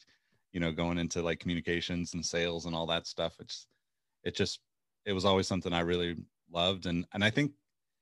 [0.57, 3.37] you know going into like communications and sales and all that stuff.
[3.41, 3.67] It's
[4.25, 4.61] it just
[5.05, 6.17] it was always something i really
[6.51, 6.87] loved.
[6.87, 7.53] And and i think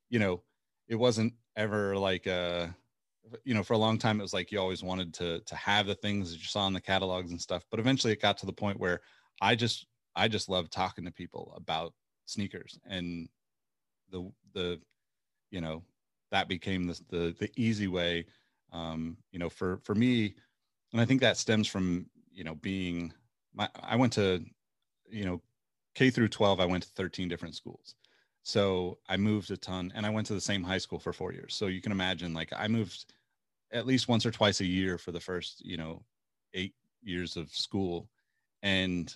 [0.08, 0.40] you know
[0.86, 2.66] it wasn't ever like uh
[3.44, 5.86] you know for a long time it was like you always wanted to to have
[5.86, 8.46] the things that you saw in the catalogs and stuff but eventually it got to
[8.46, 9.00] the point where
[9.40, 11.94] i just i just love talking to people about
[12.26, 13.28] sneakers and
[14.10, 14.80] the the
[15.50, 15.82] you know
[16.30, 18.26] that became the the, the easy way
[18.72, 20.34] um you know for for me
[20.92, 23.12] and i think that stems from you know being
[23.54, 24.44] my i went to
[25.08, 25.40] you know
[25.94, 27.94] K through 12, I went to 13 different schools.
[28.44, 31.32] So I moved a ton and I went to the same high school for four
[31.32, 31.54] years.
[31.54, 33.06] So you can imagine, like, I moved
[33.72, 36.02] at least once or twice a year for the first, you know,
[36.52, 38.08] eight years of school.
[38.62, 39.12] And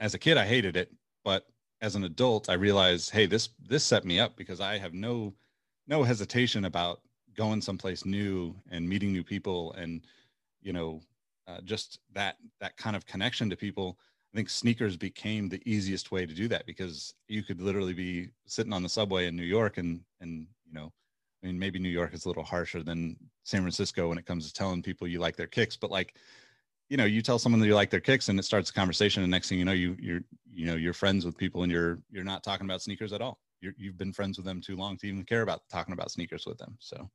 [0.00, 0.90] as a kid, I hated it.
[1.22, 1.46] But
[1.82, 5.34] as an adult, I realized, hey, this this set me up because I have no
[5.86, 7.02] no hesitation about
[7.36, 10.02] going someplace new and meeting new people and
[10.62, 11.00] you know
[11.46, 13.98] uh, just that that kind of connection to people
[14.32, 18.28] i think sneakers became the easiest way to do that because you could literally be
[18.46, 20.92] sitting on the subway in new york and and you know
[21.42, 24.46] i mean maybe new york is a little harsher than san francisco when it comes
[24.46, 26.14] to telling people you like their kicks but like
[26.90, 29.22] you know you tell someone that you like their kicks and it starts a conversation
[29.22, 30.20] and next thing you know you you're
[30.52, 33.38] you know you're friends with people and you're you're not talking about sneakers at all.
[33.60, 36.44] You you've been friends with them too long to even care about talking about sneakers
[36.46, 37.08] with them so.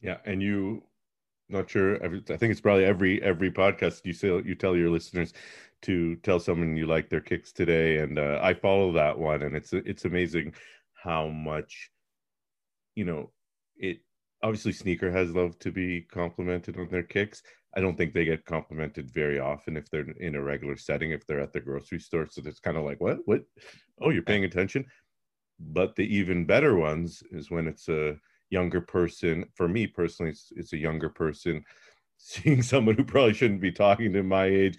[0.00, 0.82] Yeah and you
[1.48, 5.32] not sure i think it's probably every every podcast you say you tell your listeners
[5.82, 9.56] to tell someone you like their kicks today and uh, i follow that one and
[9.56, 10.52] it's it's amazing
[10.94, 11.90] how much
[12.94, 13.30] you know
[13.76, 13.98] it
[14.42, 17.42] obviously sneaker has loved to be complimented on their kicks
[17.74, 21.26] I don't think they get complimented very often if they're in a regular setting, if
[21.26, 22.26] they're at the grocery store.
[22.30, 23.42] So it's kind of like, what, what?
[24.00, 24.84] Oh, you're paying attention.
[25.58, 28.16] But the even better ones is when it's a
[28.52, 29.44] younger person.
[29.54, 31.64] For me personally, it's, it's a younger person
[32.18, 34.78] seeing someone who probably shouldn't be talking to my age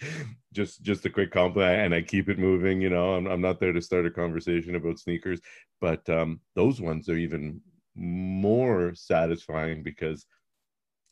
[0.54, 3.60] just just a quick compliment and i keep it moving you know i'm, I'm not
[3.60, 5.42] there to start a conversation about sneakers
[5.82, 7.60] but um, those ones are even
[7.96, 10.26] more satisfying because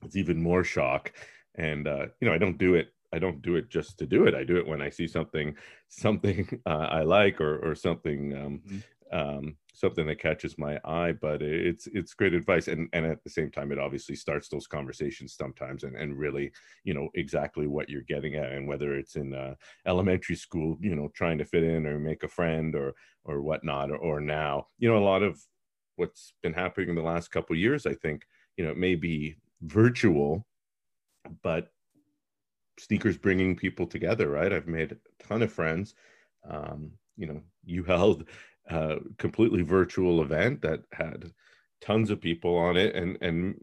[0.06, 1.12] it's even more shock
[1.56, 4.26] and uh, you know i don't do it i don't do it just to do
[4.26, 5.54] it i do it when i see something
[5.90, 8.78] something uh, i like or or something um, mm-hmm.
[9.12, 13.30] Um, something that catches my eye but it's it's great advice and and at the
[13.30, 16.52] same time it obviously starts those conversations sometimes and, and really
[16.84, 19.54] you know exactly what you're getting at and whether it's in uh,
[19.86, 22.94] elementary school you know trying to fit in or make a friend or
[23.26, 25.40] or whatnot or, or now you know a lot of
[25.96, 28.26] what's been happening in the last couple years i think
[28.58, 30.46] you know it may be virtual
[31.44, 31.72] but
[32.82, 34.52] sneakers bringing people together, right?
[34.52, 35.94] I've made a ton of friends.
[36.50, 38.26] Um, you know, you held
[38.70, 41.32] a completely virtual event that had
[41.82, 43.56] tons of people on it, and and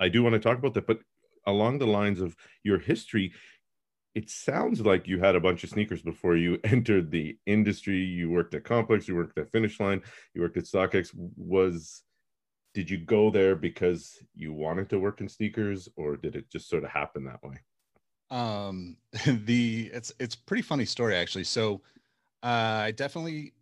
[0.00, 0.86] I do want to talk about that.
[0.86, 1.00] But
[1.46, 3.32] along the lines of your history,
[4.14, 7.98] it sounds like you had a bunch of sneakers before you entered the industry.
[7.98, 10.02] You worked at Complex, you worked at Finish Line,
[10.34, 11.10] you worked at StockX.
[11.36, 12.02] Was
[12.74, 16.68] did you go there because you wanted to work in sneakers or did it just
[16.68, 17.56] sort of happen that way
[18.30, 18.96] um
[19.26, 21.80] the it's it's pretty funny story actually so
[22.42, 23.52] uh i definitely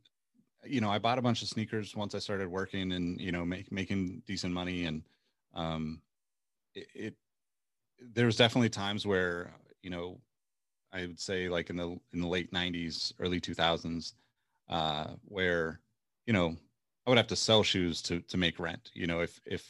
[0.68, 3.44] you know i bought a bunch of sneakers once i started working and you know
[3.44, 5.02] make, making decent money and
[5.54, 6.00] um
[6.74, 7.14] it, it
[8.00, 9.52] there was definitely times where
[9.82, 10.18] you know
[10.92, 14.12] i would say like in the in the late 90s early 2000s
[14.68, 15.80] uh where
[16.26, 16.56] you know
[17.06, 19.64] I would have to sell shoes to to make rent, you know, if if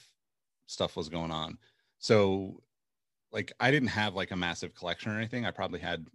[0.66, 1.58] stuff was going on.
[1.98, 2.62] So
[3.30, 5.44] like I didn't have like a massive collection or anything.
[5.44, 6.06] I probably had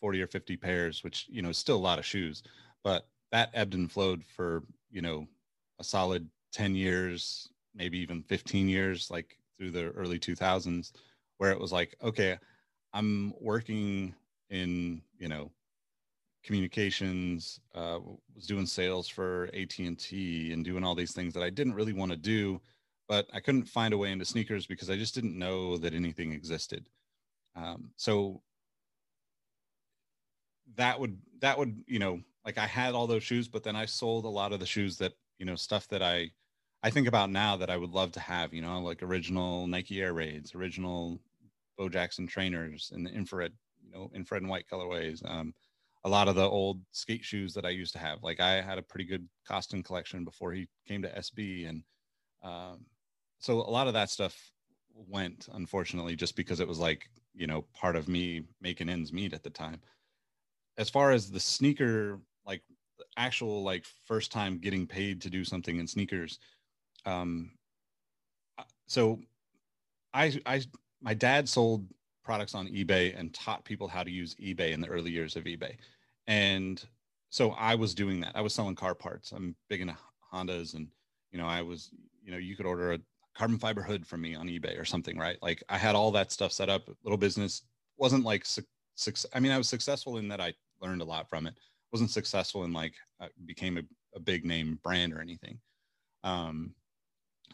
[0.00, 2.42] 40 or 50 pairs, which, you know, is still a lot of shoes,
[2.84, 5.26] but that ebbed and flowed for, you know,
[5.80, 10.92] a solid 10 years, maybe even 15 years, like through the early 2000s,
[11.38, 12.38] where it was like, okay,
[12.92, 14.14] I'm working
[14.50, 15.50] in, you know,
[16.44, 17.98] communications, uh,
[18.36, 22.12] was doing sales for AT&T and doing all these things that I didn't really want
[22.12, 22.60] to do,
[23.08, 26.30] but I couldn't find a way into sneakers because I just didn't know that anything
[26.30, 26.86] existed.
[27.56, 28.42] Um, so
[30.76, 33.86] that would, that would, you know, like I had all those shoes, but then I
[33.86, 36.30] sold a lot of the shoes that, you know, stuff that I,
[36.82, 40.02] I think about now that I would love to have, you know, like original Nike
[40.02, 41.20] Air Raids, original
[41.78, 43.52] Bo Jackson trainers and the infrared,
[43.82, 45.22] you know, infrared and white colorways.
[45.28, 45.54] Um,
[46.04, 48.22] a lot of the old skate shoes that I used to have.
[48.22, 51.82] Like I had a pretty good Koston collection before he came to SB, and
[52.42, 52.84] um,
[53.38, 54.52] so a lot of that stuff
[54.94, 59.32] went unfortunately just because it was like you know part of me making ends meet
[59.32, 59.80] at the time.
[60.76, 62.62] As far as the sneaker, like
[63.16, 66.38] actual like first time getting paid to do something in sneakers,
[67.06, 67.50] um,
[68.86, 69.20] so
[70.12, 70.62] I I
[71.00, 71.86] my dad sold
[72.24, 75.44] products on eBay and taught people how to use eBay in the early years of
[75.44, 75.76] eBay.
[76.26, 76.82] And
[77.28, 78.32] so I was doing that.
[78.34, 79.32] I was selling car parts.
[79.32, 79.96] I'm big into
[80.32, 80.88] Hondas and
[81.32, 81.90] you know, I was,
[82.22, 82.98] you know, you could order a
[83.36, 85.36] carbon fiber hood from me on eBay or something, right?
[85.42, 87.62] Like I had all that stuff set up, little business.
[87.98, 89.26] Wasn't like success.
[89.34, 91.54] I mean, I was successful in that I learned a lot from it.
[91.94, 93.82] Wasn't successful in like I became a,
[94.16, 95.60] a big name brand or anything.
[96.24, 96.74] Um,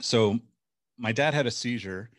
[0.00, 0.38] so
[0.98, 2.10] my dad had a seizure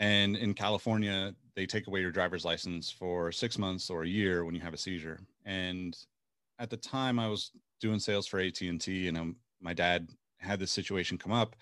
[0.00, 4.44] And in California, they take away your driver's license for six months or a year
[4.44, 5.20] when you have a seizure.
[5.46, 5.96] And
[6.60, 10.10] at the time, I was doing sales for AT and T, and um, my dad
[10.40, 11.56] had this situation come up,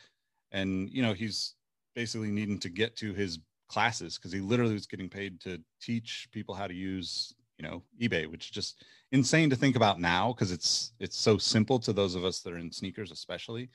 [0.52, 1.56] and you know he's
[1.94, 6.28] basically needing to get to his classes because he literally was getting paid to teach
[6.32, 8.84] people how to use you know eBay, which just
[9.16, 12.52] insane to think about now because it's it's so simple to those of us that
[12.52, 13.70] are in sneakers, especially.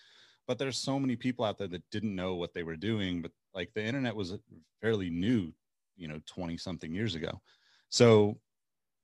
[0.47, 3.31] But there's so many people out there that didn't know what they were doing, but
[3.53, 4.37] like the internet was
[4.81, 5.51] fairly new,
[5.97, 7.41] you know, 20 something years ago.
[7.89, 8.37] So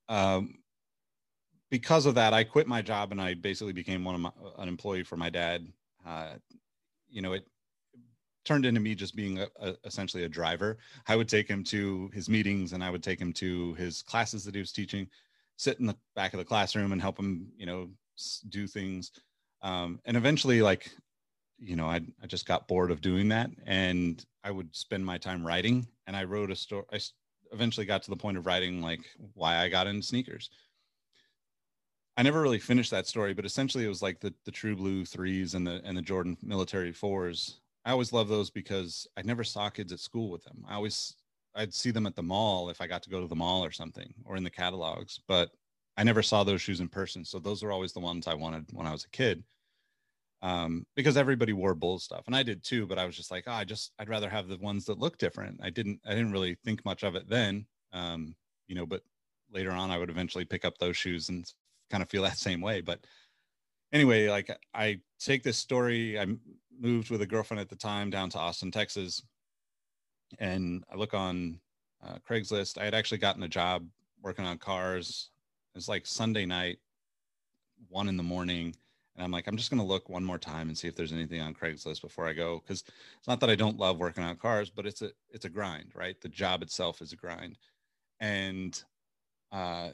[0.09, 0.59] um,
[1.71, 4.67] because of that, I quit my job and I basically became one of my an
[4.67, 5.67] employee for my dad.
[6.05, 6.35] Uh,
[7.09, 7.47] you know, it
[8.45, 10.77] turned into me just being a, a, essentially a driver.
[11.07, 14.43] I would take him to his meetings and I would take him to his classes
[14.45, 15.07] that he was teaching,
[15.57, 17.89] sit in the back of the classroom and help them, you know,
[18.49, 19.11] do things.
[19.61, 20.91] Um, and eventually, like,
[21.59, 25.17] you know, I, I just got bored of doing that and I would spend my
[25.17, 25.87] time writing.
[26.05, 26.85] And I wrote a story.
[26.93, 26.99] I
[27.51, 29.01] eventually got to the point of writing like
[29.33, 30.49] why I got into sneakers.
[32.15, 35.05] I never really finished that story, but essentially it was like the the True Blue
[35.05, 37.59] threes and the and the Jordan military fours.
[37.85, 40.65] I always loved those because I never saw kids at school with them.
[40.67, 41.15] I always
[41.55, 43.71] I'd see them at the mall if I got to go to the mall or
[43.71, 45.49] something or in the catalogs, but
[45.97, 47.25] I never saw those shoes in person.
[47.25, 49.43] So those were always the ones I wanted when I was a kid.
[50.43, 53.45] Um, because everybody wore bull stuff and I did too, but I was just like,
[53.47, 55.59] oh, I just I'd rather have the ones that look different.
[55.63, 57.65] I didn't I didn't really think much of it then.
[57.91, 58.35] Um,
[58.67, 59.01] you know, but
[59.51, 61.51] later on I would eventually pick up those shoes and
[61.89, 62.81] kind of feel that same way.
[62.81, 62.99] But
[63.91, 66.19] anyway, like I take this story.
[66.19, 66.27] I
[66.79, 69.23] moved with a girlfriend at the time down to Austin, Texas,
[70.39, 71.59] and I look on
[72.05, 72.77] uh, Craigslist.
[72.77, 73.85] I had actually gotten a job
[74.21, 75.29] working on cars.
[75.75, 76.79] It's like Sunday night,
[77.89, 78.75] one in the morning.
[79.15, 81.13] And I'm like, I'm just going to look one more time and see if there's
[81.13, 82.61] anything on Craigslist before I go.
[82.67, 82.83] Cause
[83.17, 85.91] it's not that I don't love working on cars, but it's a, it's a grind,
[85.95, 86.19] right?
[86.21, 87.57] The job itself is a grind.
[88.19, 88.81] And
[89.51, 89.89] uh,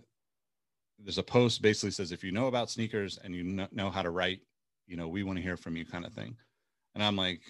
[0.99, 4.09] there's a post basically says if you know about sneakers and you know how to
[4.09, 4.39] write
[4.87, 6.35] you know we want to hear from you kind of thing
[6.95, 7.41] and i'm like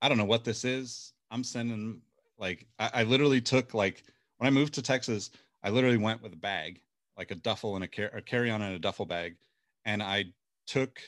[0.00, 2.00] i don't know what this is i'm sending
[2.38, 4.04] like i, I literally took like
[4.38, 5.30] when i moved to texas
[5.62, 6.80] i literally went with a bag
[7.16, 9.36] like a duffel and a, car- a carry-on and a duffel bag
[9.84, 10.24] and i
[10.66, 11.00] took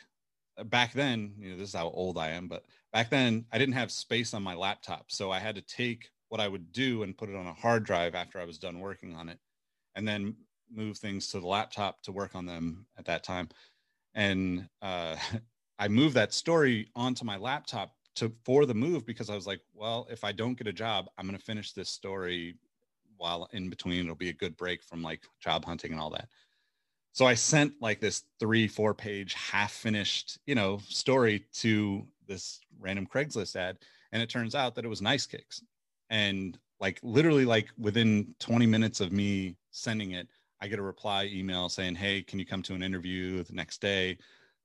[0.67, 3.75] back then you know this is how old i am but back then i didn't
[3.75, 7.17] have space on my laptop so i had to take what i would do and
[7.17, 9.39] put it on a hard drive after i was done working on it
[9.95, 10.35] and then
[10.71, 13.49] move things to the laptop to work on them at that time.
[14.15, 15.17] And uh,
[15.79, 19.61] I moved that story onto my laptop to for the move because I was like,
[19.75, 22.57] well, if I don't get a job, I'm going to finish this story
[23.17, 24.05] while in between.
[24.05, 26.29] It'll be a good break from like job hunting and all that.
[27.13, 32.61] So I sent like this three, four page, half finished, you know, story to this
[32.81, 33.79] random Craigslist ad.
[34.13, 35.63] And it turns out that it was nice kicks.
[36.11, 40.29] And like literally like within 20 minutes of me sending it,
[40.61, 43.81] I get a reply email saying, Hey, can you come to an interview the next
[43.81, 44.19] day?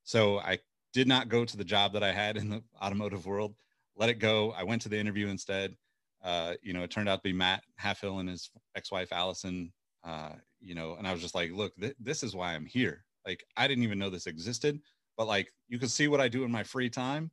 [0.04, 0.58] So I
[0.94, 3.56] did not go to the job that I had in the automotive world,
[3.96, 4.52] let it go.
[4.52, 5.76] I went to the interview instead.
[6.24, 9.72] Uh, you know, it turned out to be Matt Halfhill and his ex-wife Allison.
[10.04, 13.04] Uh, you know, and I was just like, look, th- this is why I'm here.
[13.26, 14.80] Like, I didn't even know this existed,
[15.18, 17.32] but like, you can see what I do in my free time.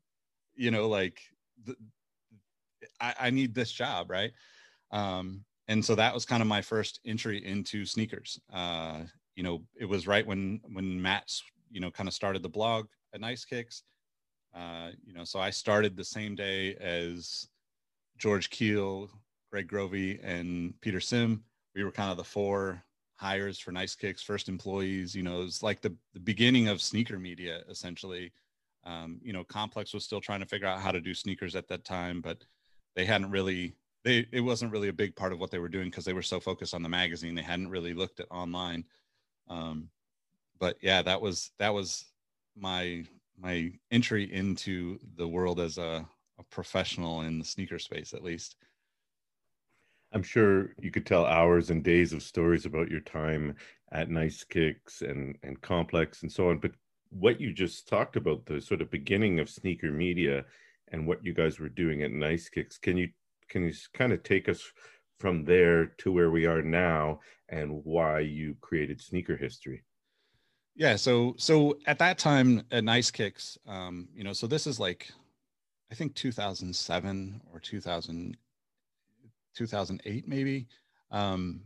[0.55, 1.21] You know, like,
[3.01, 4.33] I, I need this job, right?
[4.91, 8.41] Um, and so that was kind of my first entry into sneakers.
[8.53, 9.03] Uh,
[9.35, 12.87] you know, it was right when when Matt's you know kind of started the blog
[13.17, 13.83] at Nice Kicks.
[14.55, 17.49] Uh, you know, so I started the same day as
[18.19, 19.11] George Keel,
[19.51, 21.43] Greg Grovey, and Peter Sim.
[21.75, 22.83] We were kind of the four
[23.17, 25.15] hires for Nice Kicks, first employees.
[25.15, 28.33] You know, it was like the, the beginning of sneaker media, essentially.
[28.85, 31.69] Um, you know, Complex was still trying to figure out how to do sneakers at
[31.69, 32.45] that time, but
[32.95, 33.75] they hadn't really
[34.05, 36.23] they it wasn't really a big part of what they were doing because they were
[36.23, 38.85] so focused on the magazine they hadn't really looked at online
[39.49, 39.91] um,
[40.61, 42.05] but yeah that was that was
[42.57, 43.05] my
[43.39, 46.07] my entry into the world as a,
[46.39, 48.57] a professional in the sneaker space at least
[50.13, 53.55] i'm sure you could tell hours and days of stories about your time
[53.93, 56.73] at nice kicks and and complex and so on but
[57.11, 60.45] what you just talked about the sort of beginning of sneaker media
[60.93, 63.09] and what you guys were doing at nice kicks can you
[63.49, 64.63] can you kind of take us
[65.19, 69.83] from there to where we are now and why you created sneaker history?
[70.77, 74.79] Yeah, so so at that time at Nice Kicks, um, you know, so this is
[74.79, 75.11] like
[75.91, 78.37] I think 2007 or 2000
[79.57, 80.69] 2008 maybe.
[81.11, 81.63] Um,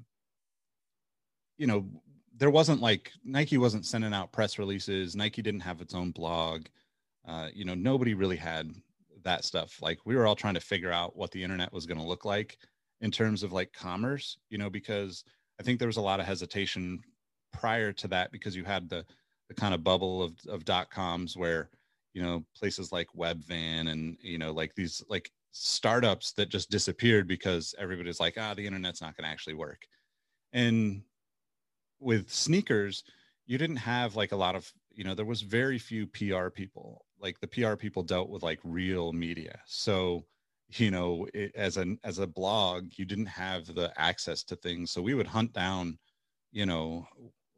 [1.58, 1.86] you know,
[2.36, 5.16] there wasn't like Nike wasn't sending out press releases.
[5.16, 6.66] Nike didn't have its own blog.
[7.26, 8.72] Uh, you know, nobody really had
[9.24, 9.82] that stuff.
[9.82, 12.24] Like we were all trying to figure out what the internet was going to look
[12.24, 12.58] like
[13.00, 15.24] in terms of like commerce, you know, because
[15.58, 17.00] I think there was a lot of hesitation
[17.52, 19.04] prior to that because you had the
[19.48, 21.70] the kind of bubble of of dot coms where
[22.14, 27.26] you know places like Webvan and you know like these like startups that just disappeared
[27.26, 29.82] because everybody's like ah the internet's not going to actually work.
[30.52, 31.02] And
[32.00, 33.04] with sneakers
[33.46, 37.04] you didn't have like a lot of you know there was very few pr people.
[37.18, 39.60] Like the pr people dealt with like real media.
[39.66, 40.24] So
[40.68, 44.92] you know it, as an as a blog you didn't have the access to things.
[44.92, 45.98] So we would hunt down
[46.52, 47.06] you know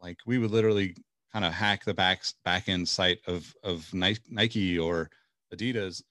[0.03, 0.95] like we would literally
[1.33, 5.09] kind of hack the back back end site of of nike or
[5.55, 6.03] adidas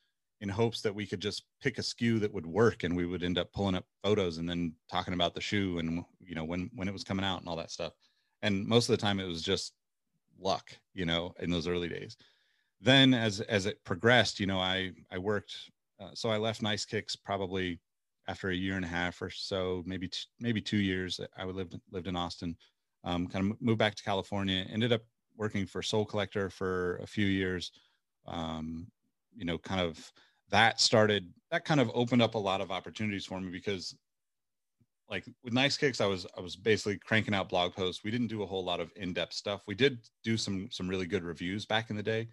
[0.41, 3.23] in hopes that we could just pick a SKU that would work and we would
[3.23, 6.69] end up pulling up photos and then talking about the shoe and you know when
[6.73, 7.93] when it was coming out and all that stuff.
[8.41, 9.73] And most of the time it was just
[10.39, 12.17] luck you know in those early days.
[12.81, 15.55] Then as as it progressed you know i i worked
[16.01, 17.79] uh, so i left nice kicks probably
[18.27, 21.19] after a year and a half or so maybe maybe two years.
[21.37, 22.57] I lived lived in austin
[23.03, 25.01] um, kind of moved back to california ended up
[25.37, 27.71] working for Sole Collector for a few years
[28.27, 28.87] um,
[29.35, 30.11] you know kind of
[30.49, 33.95] that started that kind of opened up a lot of opportunities for me because
[35.09, 38.03] like with nice kicks i was i was basically cranking out blog posts.
[38.03, 39.61] We didn't do a whole lot of in-depth stuff.
[39.67, 42.27] We did do some some really good reviews back in the day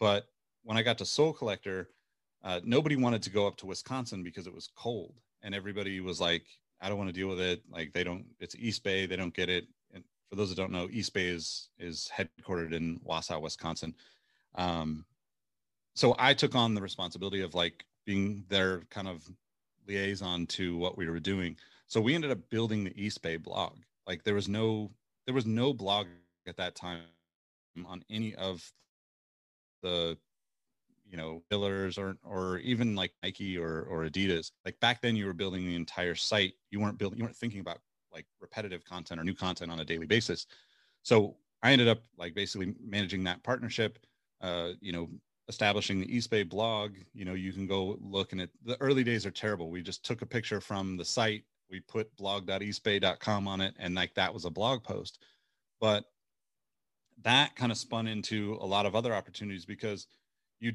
[0.00, 0.24] but
[0.64, 1.90] when i got to sole Collector
[2.44, 6.20] uh, nobody wanted to go up to wisconsin because it was cold and everybody was
[6.20, 6.44] like
[6.80, 7.62] i don't want to deal with it.
[7.70, 9.08] Like they don't it's eastbay.
[9.08, 9.66] They don't get it
[10.32, 13.94] for those that don't know eastbay is is headquartered in wausau wisconsin
[14.54, 15.04] um,
[15.94, 19.28] so I took on the responsibility of like being their kind of
[19.86, 21.56] liaison to what we were doing.
[21.86, 23.78] So we ended up building the Eastbay blog.
[24.06, 24.90] Like there was no
[25.26, 26.06] there was no blog
[26.46, 27.00] at that time
[27.86, 28.72] on any of
[29.82, 30.16] the
[31.08, 34.50] you know pillars or or even like Nike or or Adidas.
[34.64, 36.54] Like back then you were building the entire site.
[36.70, 37.80] You weren't building you weren't thinking about
[38.12, 40.46] like repetitive content or new content on a daily basis.
[41.02, 43.98] So I ended up like basically managing that partnership,
[44.40, 45.08] uh, you know,
[45.48, 49.26] establishing the Eastbay blog, you know, you can go look and it the early days
[49.26, 49.70] are terrible.
[49.70, 54.14] We just took a picture from the site, we put blog.eastbay.com on it, and like
[54.14, 55.22] that was a blog post.
[55.80, 56.04] But
[57.22, 60.06] that kind of spun into a lot of other opportunities because
[60.60, 60.72] you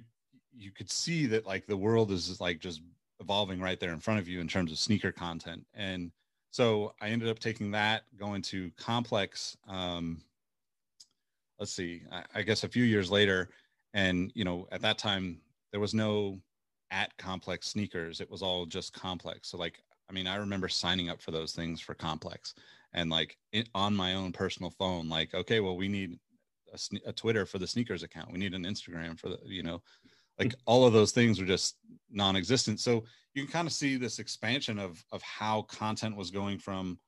[0.54, 2.82] you could see that like the world is like just
[3.20, 5.66] evolving right there in front of you in terms of sneaker content.
[5.74, 6.12] And
[6.52, 10.22] so I ended up taking that, going to complex um
[11.60, 13.50] let's see, I, I guess a few years later
[13.94, 15.40] and you know at that time
[15.72, 16.40] there was no
[16.92, 19.50] at complex sneakers it was all just complex.
[19.50, 22.54] So like i mean i remember signing up for those things for complex
[22.94, 26.18] and like it, on my own personal phone like okay well we need
[26.74, 29.82] a, a, twitter for the sneakers account we need an instagram for the you know
[30.40, 31.78] like all of those things were just
[32.10, 32.80] non-existent.
[32.80, 37.00] So you can kind of see this expansion of of how content was going from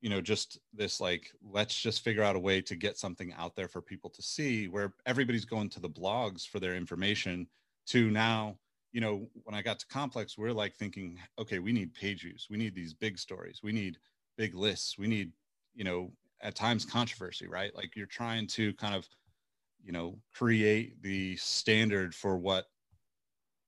[0.00, 3.56] you know just this like let's just figure out a way to get something out
[3.56, 7.46] there for people to see where everybody's going to the blogs for their information
[7.86, 8.56] to now
[8.92, 12.46] you know when i got to complex we're like thinking okay we need page views.
[12.50, 13.60] We need these big stories.
[13.62, 13.98] We need
[14.36, 14.98] big lists.
[14.98, 15.32] We need
[15.74, 17.74] you know at times controversy right?
[17.74, 19.08] Like you're trying to kind of
[19.86, 22.66] you know create the standard for what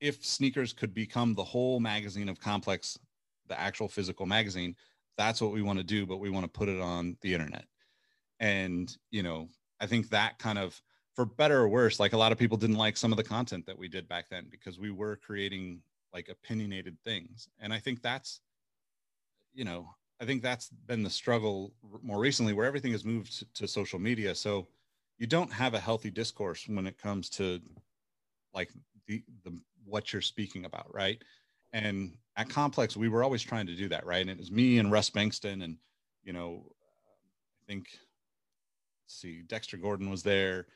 [0.00, 2.98] if sneakers could become the whole magazine of complex
[3.46, 4.74] the actual physical magazine
[5.16, 7.64] that's what we want to do but we want to put it on the internet.
[8.40, 9.48] And you know
[9.80, 10.82] i think that kind of
[11.14, 13.64] for better or worse like a lot of people didn't like some of the content
[13.66, 15.80] that we did back then because we were creating
[16.12, 17.48] like opinionated things.
[17.60, 18.40] And i think that's
[19.54, 19.88] you know
[20.20, 24.34] i think that's been the struggle more recently where everything has moved to social media.
[24.34, 24.68] So
[25.18, 27.60] you don't have a healthy discourse when it comes to
[28.54, 28.70] like
[29.06, 31.22] the, the what you're speaking about right
[31.72, 34.22] and at Complex, we were always trying to do that, right?
[34.22, 35.76] And it was me and Russ Bengtson, and
[36.22, 37.98] you know, I think,
[39.06, 40.66] see, Dexter Gordon was there.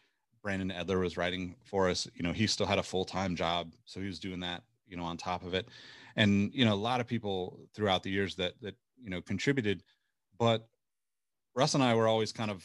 [0.43, 2.09] Brandon Edler was writing for us.
[2.14, 4.97] You know, he still had a full time job, so he was doing that, you
[4.97, 5.68] know, on top of it.
[6.16, 9.82] And you know, a lot of people throughout the years that that you know contributed,
[10.38, 10.68] but
[11.55, 12.64] Russ and I were always kind of,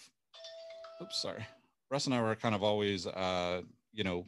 [1.02, 1.46] oops, sorry.
[1.90, 3.62] Russ and I were kind of always, uh,
[3.94, 4.26] you know,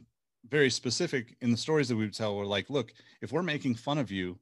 [0.47, 2.36] very specific in the stories that we would tell.
[2.36, 4.39] We're like, look, if we're making fun of you,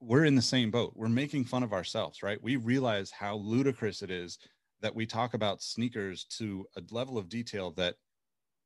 [0.00, 0.92] we're in the same boat.
[0.94, 2.42] We're making fun of ourselves, right?
[2.42, 4.38] We realize how ludicrous it is
[4.80, 7.96] that we talk about sneakers to a level of detail that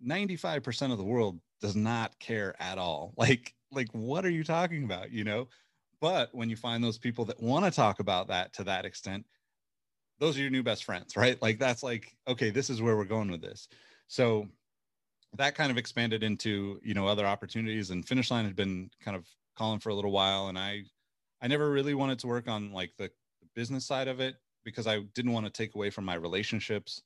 [0.00, 3.14] 95% of the world does not care at all.
[3.18, 5.48] Like, like what are you talking about, you know?
[6.00, 9.26] But when you find those people that want to talk about that to that extent,
[10.20, 11.40] those are your new best friends, right?
[11.40, 13.68] Like that's like, okay, this is where we're going with this.
[14.08, 14.48] So
[15.36, 19.16] that kind of expanded into you know other opportunities and finish line had been kind
[19.16, 20.82] of calling for a little while and i
[21.42, 23.10] i never really wanted to work on like the,
[23.54, 27.02] business side of it because i didn't want to take away from my relationships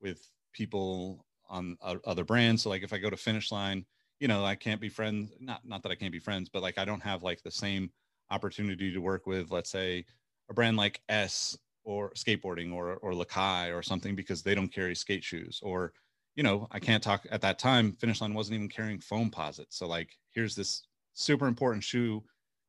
[0.00, 3.84] with people on other brands so like if i go to finish line
[4.20, 6.78] you know i can't be friends not not that i can't be friends but like
[6.78, 7.90] i don't have like the same
[8.30, 10.04] opportunity to work with let's say
[10.48, 14.94] a brand like s or skateboarding or or lakai or something because they don't carry
[14.94, 15.92] skate shoes or
[16.36, 17.92] you know, I can't talk at that time.
[17.92, 19.66] Finish Line wasn't even carrying Foamposite.
[19.70, 20.82] So like, here's this
[21.14, 22.22] super important shoe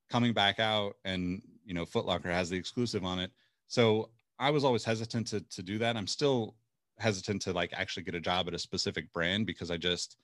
[0.10, 3.32] coming back out, and you know, Footlocker has the exclusive on it.
[3.68, 4.10] So
[4.40, 5.98] I was always hesitant to to do that.
[5.98, 6.56] I'm still
[6.98, 10.16] hesitant to like actually get a job at a specific brand because I just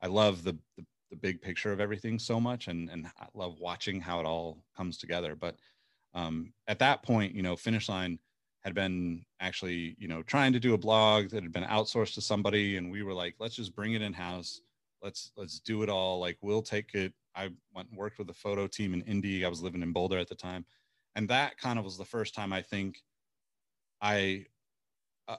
[0.00, 3.58] I love the the, the big picture of everything so much, and and I love
[3.58, 5.34] watching how it all comes together.
[5.34, 5.56] But
[6.14, 8.20] um, at that point, you know, Finish Line
[8.64, 12.20] had been actually, you know, trying to do a blog that had been outsourced to
[12.20, 14.60] somebody, and we were like, let's just bring it in house.
[15.02, 16.20] Let's let's do it all.
[16.20, 17.12] Like we'll take it.
[17.34, 19.44] I went and worked with a photo team in Indy.
[19.44, 20.64] I was living in Boulder at the time,
[21.16, 23.02] and that kind of was the first time I think
[24.00, 24.46] I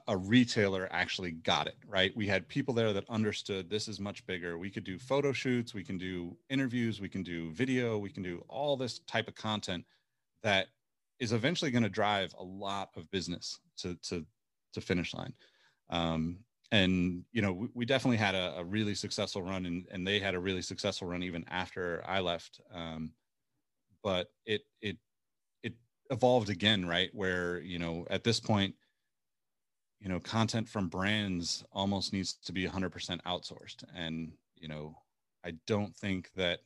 [0.08, 4.26] a retailer actually got it right we had people there that understood this is much
[4.26, 8.08] bigger we could do photo shoots we can do interviews we can do video we
[8.08, 9.84] can do all this type of content
[10.42, 10.68] that
[11.20, 14.24] is eventually going to drive a lot of business to to
[14.72, 15.32] to finish line.
[15.90, 16.38] Um,
[16.72, 20.18] and you know we, we definitely had a, a, really successful run and, and they
[20.18, 22.60] had a really successful run even after i left.
[22.72, 23.12] Um,
[24.02, 24.96] but it it
[25.62, 25.74] it
[26.10, 28.74] evolved again right where you know at this point
[30.00, 33.84] you know content from brands almost needs to be 100% outsourced.
[33.94, 34.96] And you know
[35.44, 36.60] i don't think that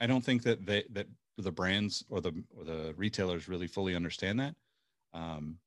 [0.00, 1.08] i don't think that they that
[1.42, 4.54] the brands or the or the retailers really fully understand that.
[5.12, 5.58] Um,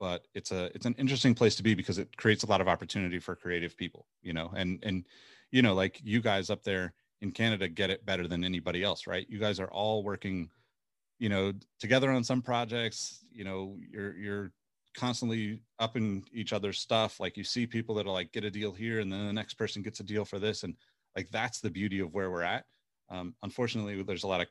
[0.00, 2.68] but it's a it's an interesting place to be because it creates a lot of
[2.68, 5.06] opportunity for creative people, you know, and and
[5.50, 9.06] you know, like you guys up there in Canada get it better than anybody else,
[9.06, 9.26] right?
[9.28, 10.50] You guys are all working,
[11.18, 13.24] you know, together on some projects.
[13.32, 14.52] You know, you're you're
[14.96, 17.18] constantly up in each other's stuff.
[17.18, 19.54] Like you see people that are like get a deal here, and then the next
[19.54, 20.74] person gets a deal for this, and
[21.16, 22.64] like that's the beauty of where we're at.
[23.10, 24.48] Um, unfortunately, there's a lot of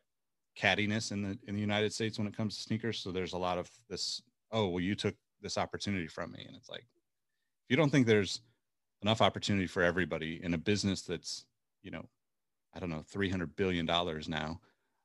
[0.57, 2.99] cattiness in the in the United States when it comes to sneakers.
[2.99, 4.21] So there's a lot of this.
[4.51, 8.07] Oh, well, you took this opportunity from me, and it's like if you don't think
[8.07, 8.41] there's
[9.01, 11.45] enough opportunity for everybody in a business that's
[11.83, 12.05] you know
[12.73, 14.59] I don't know three hundred billion dollars now,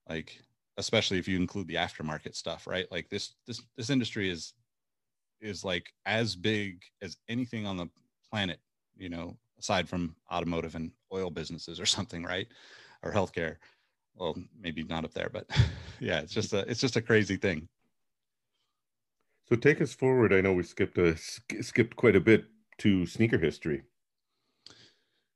[0.09, 0.41] like
[0.79, 2.91] especially if you include the aftermarket stuff, right?
[2.91, 4.55] Like this this this industry is
[5.41, 7.89] is like as big as anything on the
[8.31, 8.61] planet,
[8.97, 12.49] you know, aside from automotive and oil businesses or something, right?
[13.03, 13.57] Or healthcare
[14.15, 15.47] well maybe not up there but
[16.01, 17.69] yeah it's just a it's just a crazy thing.
[19.49, 20.33] So take us forward.
[20.33, 22.47] I know we skipped a skipped quite a bit
[22.79, 23.83] to sneaker history.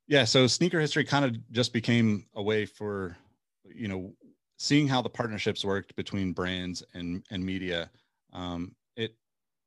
[0.07, 3.17] Yeah so sneaker history kind of just became a way for
[3.63, 4.13] you know
[4.57, 7.91] seeing how the partnerships worked between brands and and media.
[8.33, 9.15] Um, it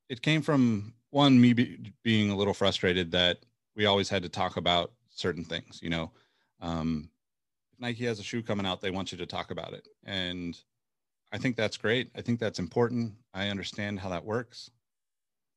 [0.09, 3.39] it came from one me be, being a little frustrated that
[3.75, 6.11] we always had to talk about certain things you know?
[6.61, 7.09] Um,
[7.81, 9.87] Nike has a shoe coming out, they want you to talk about it.
[10.05, 10.57] And
[11.33, 12.11] I think that's great.
[12.15, 13.13] I think that's important.
[13.33, 14.69] I understand how that works.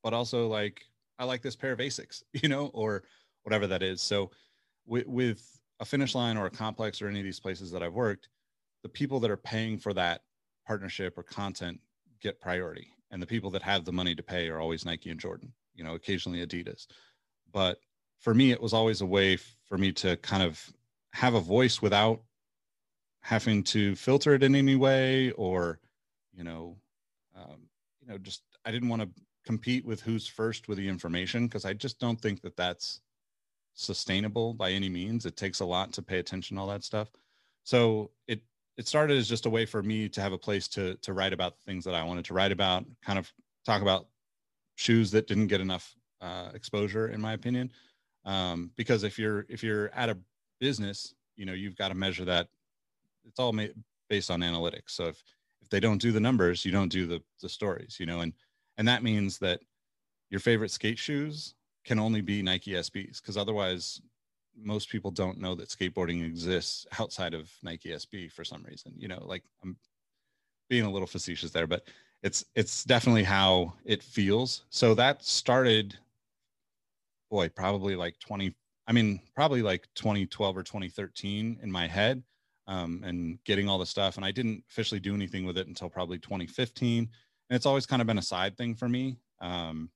[0.03, 0.81] But also like
[1.19, 3.03] I like this pair of Asics, you know, or
[3.43, 4.01] whatever that is.
[4.01, 4.31] So
[4.85, 7.93] with, with a finish line or a complex or any of these places that I've
[7.93, 8.29] worked,
[8.83, 10.21] the people that are paying for that
[10.65, 11.79] partnership or content
[12.21, 12.87] get priority.
[13.11, 15.83] And the people that have the money to pay are always Nike and Jordan, you
[15.83, 16.87] know, occasionally Adidas.
[17.53, 17.77] But
[18.19, 20.73] for me, it was always a way for me to kind of
[21.15, 22.21] have a voice without
[23.21, 25.79] having to filter it in any way or
[26.33, 26.77] you know
[27.35, 27.57] um,
[28.01, 29.09] you know just i didn't want to
[29.45, 33.01] compete with who's first with the information because i just don't think that that's
[33.75, 35.25] sustainable by any means.
[35.25, 37.09] It takes a lot to pay attention to all that stuff.
[37.63, 38.41] So it
[38.77, 41.33] it started as just a way for me to have a place to to write
[41.33, 43.31] about the things that i wanted to write about kind of
[43.65, 44.07] talk about
[44.75, 47.71] shoes that didn't get enough uh, exposure in my opinion.
[48.25, 50.17] Um, because if you're if you're at a
[50.59, 52.47] business, you know, you've got to measure that.
[53.25, 53.73] It's all made
[54.09, 54.91] based on analytics.
[54.91, 55.23] So if
[55.61, 58.33] if they don't do the numbers, you don't do the the stories, you know, and
[58.77, 59.61] and that means that
[60.29, 64.01] your favorite skate shoes can only be Nike SBs because otherwise
[64.57, 68.93] most people don't know that skateboarding exists outside of Nike SB for some reason.
[68.97, 69.75] You know, like I'm
[70.69, 71.87] being a little facetious there, but
[72.23, 74.63] it's it's definitely how it feels.
[74.69, 75.97] So that started
[77.29, 78.55] boy, probably like 20
[78.87, 82.23] I mean, probably like 2012 or 2013 in my head
[82.67, 84.17] um, and getting all the stuff.
[84.17, 87.09] And I didn't officially do anything with it until probably 2015.
[87.49, 89.17] And it's always kind of been a side thing for me.
[89.41, 89.89] Um,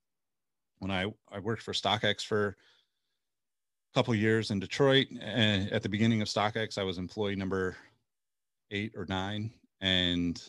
[0.80, 5.08] when I, I worked for StockX for a couple years in Detroit.
[5.22, 7.76] And at the beginning of StockX, I was employee number
[8.72, 10.42] eight or nine, and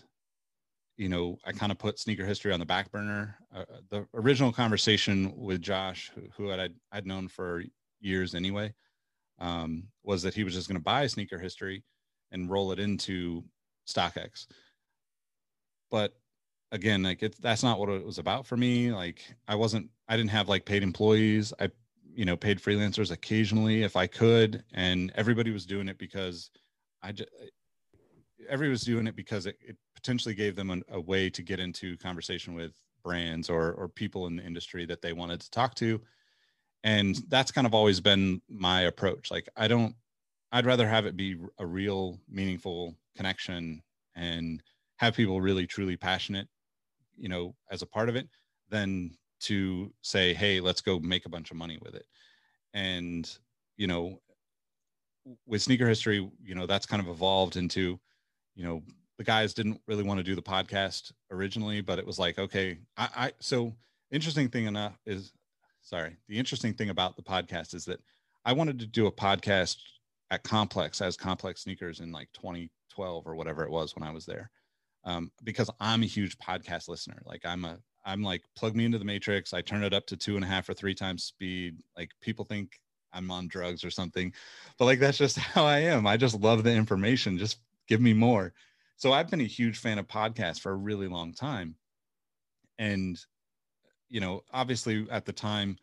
[0.97, 3.35] you know, I kind of put sneaker history on the back burner.
[3.55, 7.65] Uh, the original conversation with Josh, who, who I'd, I'd known for
[8.01, 8.73] years anyway,
[9.39, 11.85] um, was that he was just going to buy sneaker history
[12.33, 13.45] and roll it into
[13.89, 14.47] StockX.
[15.91, 16.15] But
[16.73, 18.93] again, like it, that's not what it was about for me.
[18.93, 21.53] Like I wasn't, I didn't have like paid employees.
[21.61, 21.71] I,
[22.13, 26.51] you know, paid freelancers occasionally if I could, and everybody was doing it because
[27.03, 27.31] I just,
[28.49, 31.61] everybody was doing it because it, it potentially gave them an, a way to get
[31.61, 32.73] into conversation with
[33.03, 36.01] brands or or people in the industry that they wanted to talk to
[36.85, 39.31] and that's kind of always been my approach.
[39.31, 39.95] Like i don't
[40.53, 43.83] i'd rather have it be a real meaningful connection
[44.17, 44.63] and
[44.97, 46.49] have people really truly passionate
[47.17, 48.29] you know as a part of it
[48.69, 49.11] than
[49.41, 52.07] to say hey let's go make a bunch of money with it.
[52.75, 53.29] And
[53.77, 54.21] you know
[55.47, 57.99] with sneaker history you know that's kind of evolved into
[58.55, 58.83] you know
[59.19, 62.79] the guys didn't really want to do the podcast originally but it was like okay
[62.97, 63.73] i, I so
[64.11, 65.33] interesting thing enough is
[65.91, 66.17] sorry.
[66.29, 68.01] The interesting thing about the podcast is that
[68.45, 69.77] i wanted to do a podcast
[70.31, 74.25] at complex as complex sneakers in like 2012 or whatever it was when i was
[74.25, 74.51] there
[75.05, 77.21] um, because i'm a huge podcast listener.
[77.27, 79.53] Like i'm a i'm like plug me into the matrix.
[79.53, 81.83] I turn it up to two and a half or three times speed.
[81.97, 82.79] Like people think
[83.13, 84.33] i'm on drugs or something
[84.79, 86.07] but like that's just how i am.
[86.07, 87.37] I just love the information.
[87.37, 88.53] Just give me more.
[88.97, 91.75] So I've been a huge fan of podcasts for a really long time.
[92.79, 93.19] And,
[94.11, 95.77] you know, obviously at the time,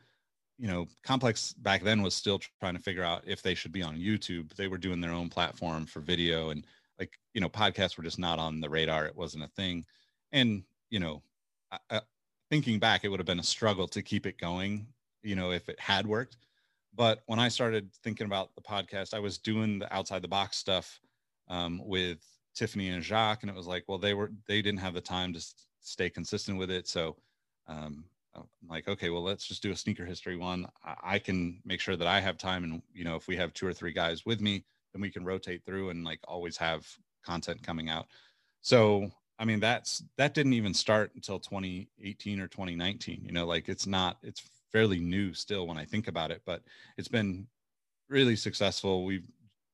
[0.57, 3.83] you know, Complex back then was still trying to figure out if they should be
[3.83, 4.53] on YouTube.
[4.55, 6.65] They were doing their own platform for video and
[6.99, 9.05] like, you know, podcasts were just not on the radar.
[9.05, 9.85] It wasn't a thing.
[10.31, 11.21] And, you know,
[11.89, 12.01] I,
[12.49, 14.87] thinking back, it would have been a struggle to keep it going,
[15.21, 16.37] you know, if it had worked.
[16.95, 20.57] But when I started thinking about the podcast, I was doing the outside the box
[20.57, 20.99] stuff
[21.47, 22.17] um, with
[22.55, 25.31] Tiffany and Jacques, and it was like, well, they were they didn't have the time
[25.33, 25.45] to
[25.81, 27.15] stay consistent with it, so
[27.67, 28.05] um,
[28.67, 30.67] like, okay, well, let's just do a sneaker history one.
[31.03, 33.67] I, can make sure that I have time, and you know, if we have two
[33.67, 34.63] or three guys with me,
[34.93, 36.87] then we can rotate through and like always have
[37.25, 38.07] content coming out.
[38.61, 43.23] So I mean, that's that didn't even start until 2018 or 2019.
[43.23, 46.63] You know, like it's not it's fairly new still when I think about it, but
[46.97, 47.47] it's been
[48.09, 49.05] really successful.
[49.05, 49.23] We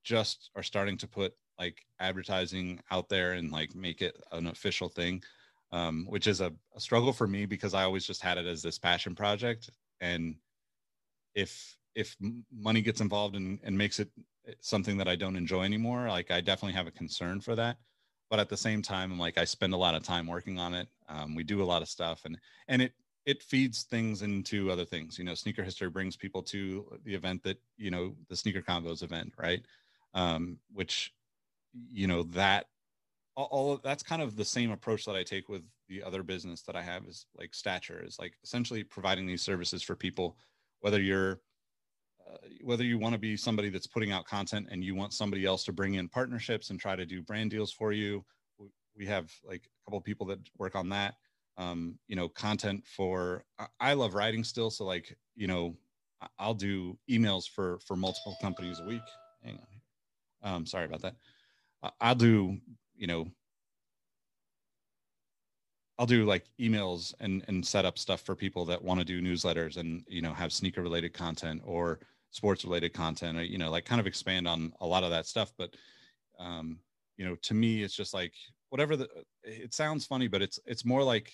[0.03, 4.89] just are starting to put like advertising out there and like make it an official
[4.89, 5.24] thing
[5.74, 8.61] um, which is a, a, struggle for me because i always just had it as
[8.61, 9.69] this passion project.
[9.99, 10.36] And
[11.36, 12.15] if if
[12.51, 14.09] money gets involved and, and makes it
[14.59, 17.78] something that i don't enjoy anymore like i definitely have a concern for that.
[18.30, 20.74] But at the same time i'm like i spend a lot of time working on
[20.76, 20.88] it.
[21.09, 22.93] Um, we do a lot of stuff and and it
[23.26, 25.17] it feeds things into other things.
[25.17, 29.01] You know sneaker history brings people to the event that you know the sneaker convos
[29.01, 29.61] event right?
[30.13, 31.13] Um, which
[31.91, 32.67] you know that
[33.36, 36.75] all, that's kind of the same approach that I take with the other business that
[36.75, 40.38] I have is like stature is like essentially providing these services for people,
[40.81, 41.41] whether you're
[42.29, 45.45] uh, whether you want to be somebody that's putting out content and you want somebody
[45.45, 48.23] else to bring in partnerships and try to do brand deals for you.
[48.95, 51.15] We have like a couple of people that work on that.
[51.57, 53.43] Um, you know, content for
[53.79, 55.75] I love writing still, so like you know,
[56.39, 59.01] I'll do emails for for multiple companies a week.
[59.43, 59.59] Hang
[60.43, 61.15] on, um, sorry about that.
[61.99, 62.57] I'll do,
[62.95, 63.27] you know,
[65.99, 69.21] I'll do like emails and and set up stuff for people that want to do
[69.21, 71.99] newsletters and you know have sneaker related content or
[72.31, 75.27] sports related content or you know like kind of expand on a lot of that
[75.27, 75.53] stuff.
[75.57, 75.75] But
[76.39, 76.79] um
[77.17, 78.33] you know to me it's just like
[78.69, 79.07] whatever the
[79.43, 81.31] it sounds funny but it's it's more like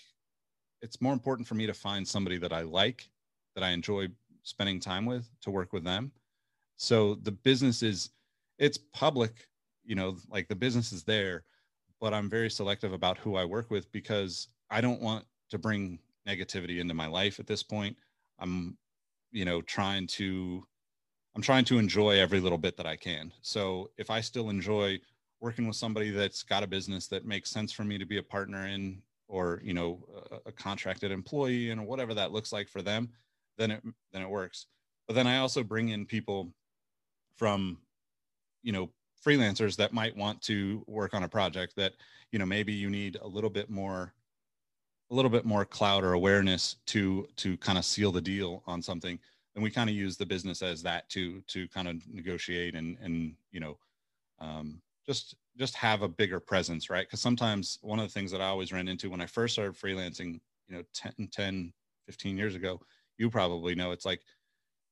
[0.82, 3.10] it's more important for me to find somebody that I like
[3.56, 4.10] that I enjoy
[4.44, 6.12] spending time with to work with them.
[6.78, 8.10] So the business is
[8.58, 9.49] it's public
[9.90, 11.44] you know like the business is there
[12.00, 16.00] but i'm very selective about who i work with because i don't want to bring
[16.30, 17.98] negativity into my life at this point.
[18.40, 18.78] I'm
[19.32, 20.66] you know trying to
[21.36, 23.32] i'm trying to enjoy every little bit that i can.
[23.42, 25.00] So if i still enjoy
[25.42, 28.24] working with somebody that's got a business that makes sense for me to be a
[28.24, 32.82] partner in or you know a, a contracted employee and whatever that looks like for
[32.82, 33.10] them
[33.58, 33.84] then it
[34.14, 34.68] then it works.
[35.08, 36.54] But then i also bring in people
[37.36, 37.80] from
[38.64, 38.90] you know
[39.26, 41.94] freelancers that might want to work on a project that
[42.32, 44.14] you know maybe you need a little bit more
[45.12, 48.82] a little bit more cloud or awareness to to kind of seal the deal on
[48.82, 49.20] something.
[49.56, 52.98] And we kind of use the business as that to to kind of negotiate and
[53.02, 53.78] and you know
[54.40, 57.08] um, just just have a bigger presence right?
[57.08, 59.76] Because sometimes one of the things that i always ran into when i first started
[59.76, 61.74] freelancing you know 10 10
[62.06, 62.80] 15 years ago
[63.18, 64.22] you probably know it's like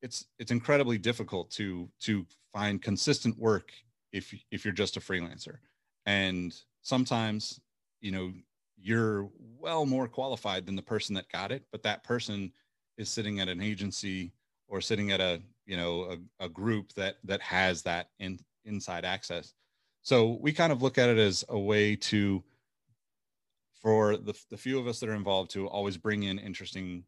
[0.02, 3.72] it's it's incredibly difficult to to find consistent work
[4.12, 5.58] if if you're just a freelancer.
[6.06, 7.60] And sometimes
[8.02, 8.32] you know
[8.80, 9.30] you're
[9.60, 12.52] well more qualified than the person that got it but that person
[12.98, 14.32] is sitting at an agency
[14.68, 19.06] or sitting at a you know a, a group that that has that in, inside
[19.06, 19.54] access.
[20.02, 22.44] So we kind of look at it as a way to
[23.82, 27.04] for the, the few of us that are involved to always bring in interesting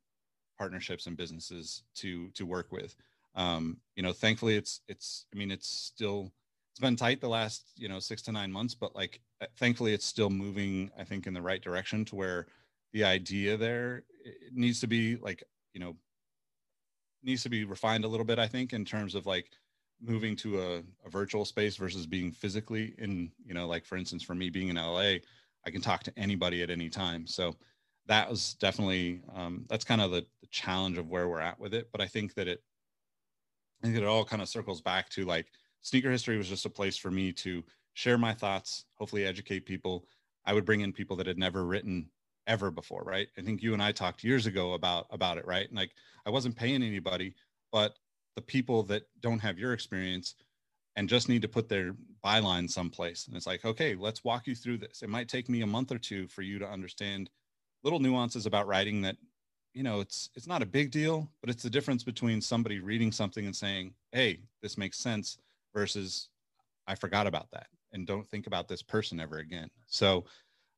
[0.57, 2.95] partnerships and businesses to to work with.
[3.35, 6.31] Um you know thankfully it's it's i mean it's still
[6.79, 9.93] it's been tight the last you know six to nine months but like uh, thankfully
[9.93, 12.47] it's still moving i think in the right direction to where
[12.93, 14.03] the idea there
[14.53, 15.93] needs to be like you know
[17.21, 19.49] needs to be refined a little bit i think in terms of like
[20.01, 24.23] moving to a, a virtual space versus being physically in you know like for instance
[24.23, 25.19] for me being in la i
[25.69, 27.27] can talk to anybody at any time.
[27.27, 27.53] So
[28.07, 31.73] that was definitely um, that's kind of the, the challenge of where we're at with
[31.73, 32.63] it but i think that it
[33.83, 35.47] i think it all kind of circles back to like
[35.81, 37.63] sneaker history was just a place for me to
[37.93, 40.05] share my thoughts, hopefully educate people.
[40.45, 42.09] I would bring in people that had never written
[42.47, 43.27] ever before, right?
[43.37, 45.67] I think you and I talked years ago about about it, right?
[45.67, 45.91] And like
[46.25, 47.35] I wasn't paying anybody,
[47.71, 47.97] but
[48.35, 50.35] the people that don't have your experience
[50.95, 53.27] and just need to put their byline someplace.
[53.27, 55.01] And it's like, okay, let's walk you through this.
[55.01, 57.29] It might take me a month or two for you to understand
[57.83, 59.17] little nuances about writing that,
[59.73, 63.11] you know, it's it's not a big deal, but it's the difference between somebody reading
[63.11, 65.37] something and saying, hey, this makes sense
[65.73, 66.29] versus
[66.87, 69.69] I forgot about that and don't think about this person ever again.
[69.87, 70.25] So,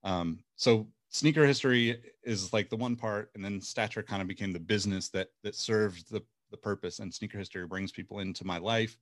[0.03, 4.51] um, so sneaker history is like the one part, and then stature kind of became
[4.51, 6.99] the business that that served the the purpose.
[6.99, 8.97] And sneaker history brings people into my life,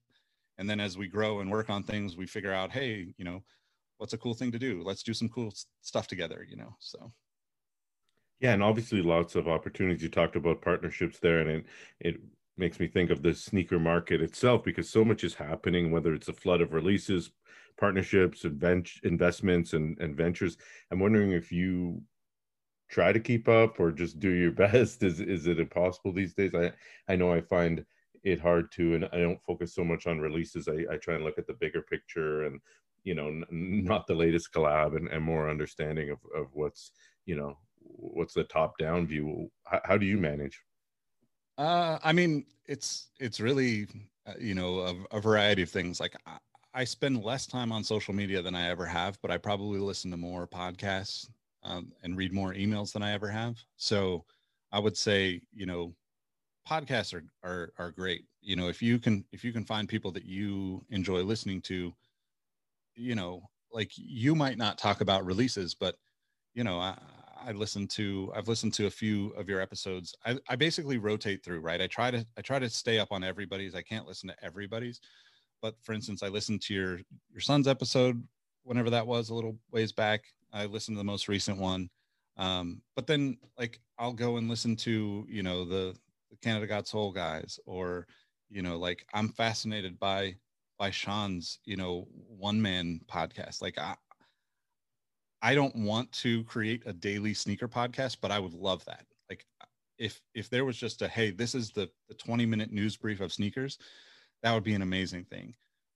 [0.58, 3.44] and then as we grow and work on things, we figure out, hey, you know,
[3.98, 4.82] what's a cool thing to do?
[4.84, 6.46] Let's do some cool stuff together.
[6.48, 7.12] You know, so.
[8.40, 10.02] Yeah, and obviously lots of opportunities.
[10.02, 11.66] You talked about partnerships there, and it
[12.00, 12.22] it
[12.60, 16.28] makes me think of the sneaker market itself because so much is happening, whether it's
[16.28, 17.32] a flood of releases,
[17.80, 20.58] partnerships, invent- investments, and, and ventures.
[20.92, 22.02] I'm wondering if you
[22.90, 25.04] try to keep up or just do your best.
[25.04, 26.54] Is is it impossible these days?
[26.54, 26.72] I
[27.08, 27.86] I know I find
[28.24, 30.68] it hard to, and I don't focus so much on releases.
[30.68, 32.60] I, I try and look at the bigger picture and
[33.04, 36.92] you know n- not the latest collab and, and more understanding of, of what's
[37.26, 40.60] you know what's the top down view how, how do you manage
[41.60, 43.88] uh, I mean, it's it's really
[44.26, 46.00] uh, you know a, a, variety of things.
[46.00, 46.38] Like I,
[46.74, 50.10] I, spend less time on social media than I ever have, but I probably listen
[50.12, 51.28] to more podcasts
[51.64, 53.58] um, and read more emails than I ever have.
[53.76, 54.24] So
[54.72, 55.94] I would say you know
[56.68, 58.24] podcasts are are are great.
[58.42, 61.94] You know, if you can if you can find people that you enjoy listening to,
[62.96, 63.42] you know,
[63.74, 65.96] like you might not talk about releases, but
[66.54, 66.98] you know, I,
[67.46, 70.16] I listened to I've listened to a few of your episodes.
[70.26, 71.82] I, I basically rotate through, right?
[71.82, 73.76] I try to I try to stay up on everybody's.
[73.76, 75.00] I can't listen to everybody's.
[75.62, 77.00] But for instance, I listened to your
[77.32, 78.22] your son's episode
[78.64, 80.24] whenever that was a little ways back.
[80.54, 81.90] I listened to the most recent one.
[82.38, 85.96] Um, but then like I'll go and listen to, you know, the,
[86.30, 88.08] the Canada Got Soul guys or,
[88.50, 90.36] you know, like I'm fascinated by
[90.78, 93.62] by Sean's, you know, one man podcast.
[93.62, 93.96] Like I,
[95.42, 99.06] I don't want to create a daily sneaker podcast, but I would love that.
[99.30, 99.66] Like uh,
[99.98, 103.22] if if there was just a hey, this is the the 20 minute news brief
[103.22, 103.78] of sneakers,
[104.44, 105.56] that would be an amazing thing.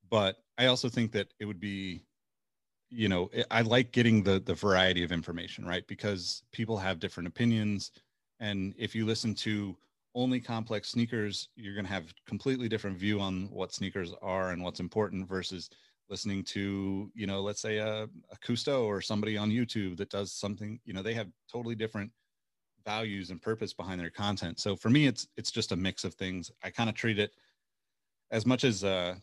[0.09, 2.05] But I also think that it would be
[2.89, 5.85] you know, I like getting the the variety of information, right?
[5.87, 7.91] Because people have different opinions
[8.39, 9.75] and if you listen to
[10.15, 14.61] only complex sneakers, you're going to have completely different view on what sneakers are and
[14.61, 15.69] what's important versus
[16.10, 20.32] listening to you know let's say a, a Cousteau or somebody on youtube that does
[20.32, 22.12] something you know they have totally different
[22.86, 26.14] values and purpose behind their content so for me it's it's just a mix of
[26.16, 27.32] things i kind of treat it
[28.32, 29.16] as much as uh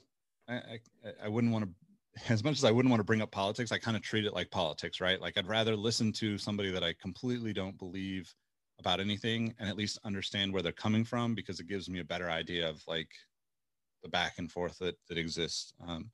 [0.48, 0.80] i i,
[1.24, 1.70] I wouldn't want to
[2.28, 4.34] as much as I wouldn't want to bring up politics, I kind of treat it
[4.34, 5.20] like politics, right?
[5.20, 8.34] Like I'd rather listen to somebody that I completely don't believe
[8.78, 12.04] about anything and at least understand where they're coming from because it gives me a
[12.04, 13.10] better idea of like
[14.02, 15.74] the back and forth that that exists.
[15.86, 16.10] Um,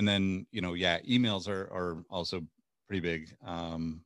[0.00, 2.42] and then you know yeah emails are are also
[2.88, 3.34] pretty big.
[3.44, 4.02] Um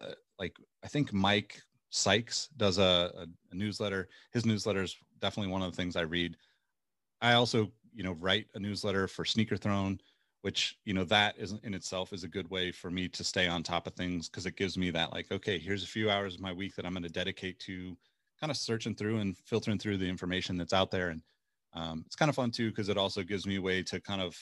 [0.00, 1.60] uh, like i think mike
[1.90, 4.08] sykes does a, a, a, newsletter.
[4.32, 6.36] His newsletter is definitely one of the things i read.
[7.20, 10.00] I also you know write a newsletter for sneaker throne
[10.40, 13.46] which you know that is in itself is a good way for me to stay
[13.46, 16.34] on top of things because it gives me that like okay here's a few hours
[16.34, 17.96] of my week that i'm going to dedicate to
[18.42, 21.10] kind of searching through and filtering through the information that's out there.
[21.10, 21.22] And
[21.74, 24.20] um, it's kind of fun too because it also gives me a way to kind
[24.20, 24.36] of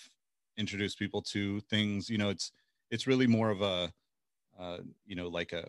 [0.61, 2.53] introduce people to things you know it's
[2.91, 3.93] it's really more of a
[4.59, 5.65] uh, you know like a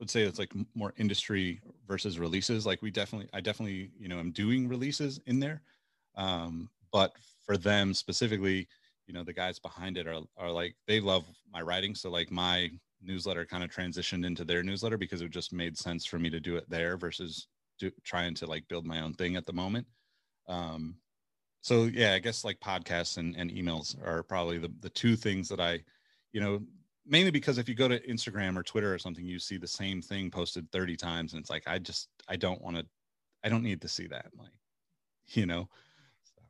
[0.00, 2.66] let's say it's like more industry versus releases.
[2.66, 5.62] Like we definitely, I definitely, you know, am doing releases in there.
[6.16, 7.12] Um, but
[7.44, 8.68] for them specifically,
[9.06, 11.94] you know, the guys behind it are, are like, they love my writing.
[11.94, 12.70] So like my
[13.02, 16.40] newsletter kind of transitioned into their newsletter because it just made sense for me to
[16.40, 17.46] do it there versus
[17.78, 19.86] do, trying to like build my own thing at the moment.
[20.48, 20.96] Um,
[21.60, 25.48] so yeah, I guess like podcasts and, and emails are probably the, the two things
[25.48, 25.80] that I,
[26.32, 26.60] you know,
[27.06, 30.02] mainly because if you go to Instagram or Twitter or something, you see the same
[30.02, 31.32] thing posted 30 times.
[31.32, 32.86] And it's like, I just, I don't want to,
[33.44, 34.26] I don't need to see that.
[34.36, 34.50] Like,
[35.28, 35.68] you know,
[36.22, 36.42] so.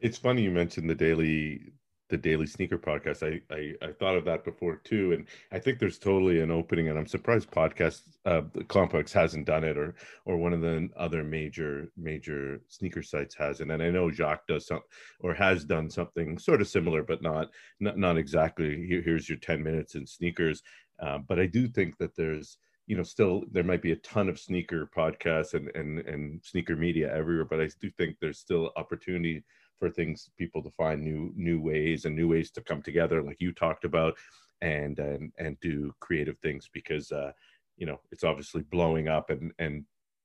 [0.00, 1.72] it's funny you mentioned the daily
[2.14, 5.80] the daily sneaker podcast I, I, I thought of that before too and i think
[5.80, 10.36] there's totally an opening and i'm surprised podcast uh complex hasn't done it or or
[10.36, 14.80] one of the other major major sneaker sites hasn't and i know jacques does some
[15.18, 17.48] or has done something sort of similar but not
[17.80, 20.62] not, not exactly Here, here's your 10 minutes in sneakers
[21.00, 24.28] uh, but i do think that there's you know still there might be a ton
[24.28, 28.70] of sneaker podcasts and and and sneaker media everywhere but i do think there's still
[28.76, 29.42] opportunity
[29.78, 33.40] for things people to find new new ways and new ways to come together like
[33.40, 34.14] you talked about
[34.62, 37.32] and and and do creative things because uh
[37.76, 39.84] you know it's obviously blowing up and and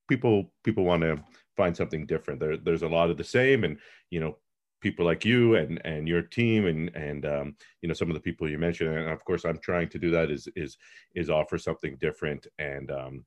[0.10, 1.24] people people want to
[1.56, 2.40] find something different.
[2.40, 3.78] There there's a lot of the same and
[4.10, 4.38] you know
[4.82, 8.20] people like you and and your team and and um, you know some of the
[8.20, 8.94] people you mentioned.
[8.94, 10.78] And of course i'm trying to do that is is
[11.16, 13.26] is offer something different and um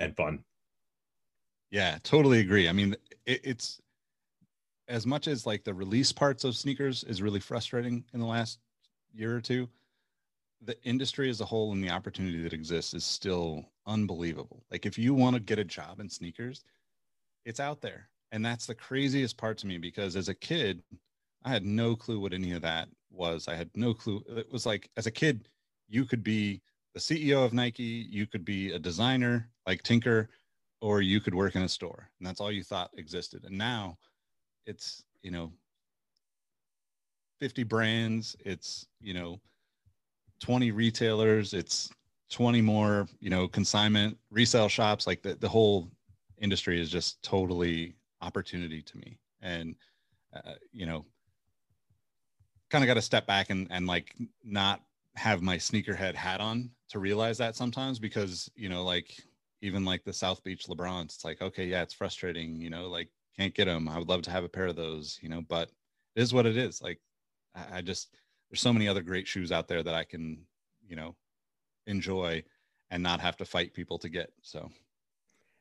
[0.00, 0.40] and fun.
[1.70, 2.68] Yeah totally agree.
[2.68, 2.96] I mean
[3.26, 3.80] it, it's
[4.88, 8.58] as much as like the release parts of sneakers is really frustrating in the last
[9.12, 9.68] year or two,
[10.62, 14.64] the industry as a whole and the opportunity that exists is still unbelievable.
[14.70, 16.64] Like if you want to get a job in sneakers,
[17.44, 18.08] it's out there.
[18.32, 20.82] And that's the craziest part to me because as a kid,
[21.44, 23.46] I had no clue what any of that was.
[23.46, 24.22] I had no clue.
[24.28, 25.48] It was like as a kid,
[25.88, 26.60] you could be
[26.94, 30.30] the CEO of Nike, you could be a designer like Tinker,
[30.80, 32.08] or you could work in a store.
[32.18, 33.44] And that's all you thought existed.
[33.44, 33.98] And now
[34.68, 35.52] it's you know
[37.40, 39.40] 50 brands it's you know
[40.40, 41.90] 20 retailers it's
[42.30, 45.90] 20 more you know consignment resale shops like the, the whole
[46.40, 49.18] industry is just totally opportunity to me.
[49.40, 49.74] And
[50.34, 51.06] uh, you know
[52.70, 54.14] kind of got to step back and and like
[54.44, 54.82] not
[55.16, 59.10] have my sneakerhead hat on to realize that sometimes because you know like
[59.62, 63.08] even like the south beach lebrons it's like okay yeah it's frustrating you know like
[63.38, 63.88] can't get them.
[63.88, 65.70] I would love to have a pair of those, you know, but
[66.16, 66.82] it is what it is.
[66.82, 67.00] Like
[67.72, 68.14] I, just
[68.50, 70.38] there's so many other great shoes out there that I can,
[70.86, 71.14] you know,
[71.86, 72.42] enjoy
[72.90, 74.32] and not have to fight people to get.
[74.42, 74.70] So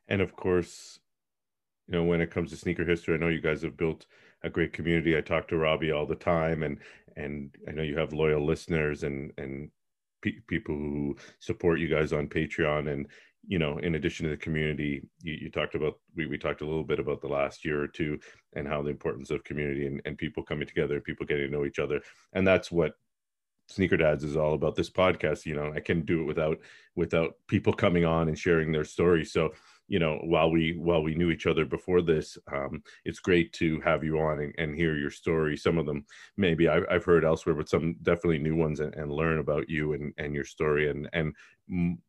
[0.07, 0.99] and of course,
[1.87, 4.05] you know, when it comes to sneaker history, I know you guys have built
[4.43, 5.17] a great community.
[5.17, 6.77] I talk to Robbie all the time and
[7.15, 9.69] and I know you have loyal listeners and and
[10.47, 13.07] people who support you guys on Patreon and
[13.47, 16.65] you know, in addition to the community, you, you, talked about, we, we talked a
[16.65, 18.19] little bit about the last year or two
[18.53, 21.65] and how the importance of community and, and people coming together people getting to know
[21.65, 22.01] each other.
[22.33, 22.93] And that's what
[23.69, 24.75] Sneaker Dads is all about.
[24.75, 26.59] This podcast, you know, I can do it without,
[26.95, 29.23] without people coming on and sharing their story.
[29.23, 29.53] So
[29.87, 33.79] you know while we while we knew each other before this um, it's great to
[33.81, 35.55] have you on and, and, hear your story.
[35.55, 39.11] Some of them maybe I've, I've heard elsewhere but some definitely new ones and, and,
[39.11, 41.33] learn about you and, and your story and and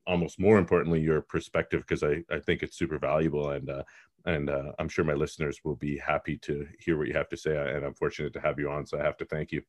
[0.06, 3.82] almost more importantly your perspective because I, I think it's super valuable and uh,
[4.26, 7.36] and uh, I'm sure my listeners will be happy to hear what you have to
[7.36, 9.62] say and I'm fortunate to have you on so I have to thank you.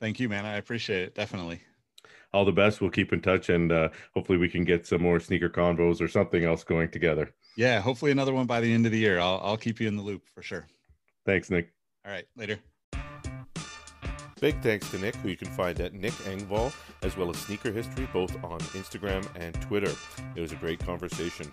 [0.00, 0.46] Thank you man.
[0.46, 1.60] I appreciate it definitely
[2.32, 2.80] all the best.
[2.80, 6.08] We'll keep in touch and uh, hopefully we can get some more sneaker convos or
[6.08, 7.34] something else going together.
[7.56, 9.18] Yeah, hopefully another one by the end of the year.
[9.18, 10.66] I'll, I'll keep you in the loop for sure.
[11.24, 11.72] Thanks, Nick.
[12.04, 12.58] All right, later.
[14.40, 16.72] Big thanks to Nick, who you can find at Nick Engvall,
[17.02, 19.92] as well as Sneaker History, both on Instagram and Twitter.
[20.36, 21.52] It was a great conversation.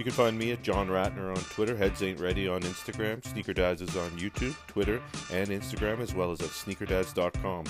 [0.00, 3.52] You can find me at John Ratner on Twitter, Heads Ain't Ready on Instagram, Sneaker
[3.52, 7.66] Dads is on YouTube, Twitter, and Instagram, as well as at sneakerdads.com.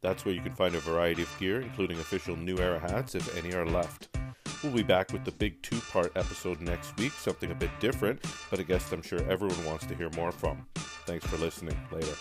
[0.00, 3.36] That's where you can find a variety of gear, including official New Era hats, if
[3.36, 4.08] any are left.
[4.62, 8.24] We'll be back with the big two part episode next week, something a bit different,
[8.50, 10.66] but a guest I'm sure everyone wants to hear more from.
[11.04, 11.78] Thanks for listening.
[11.92, 12.14] Later.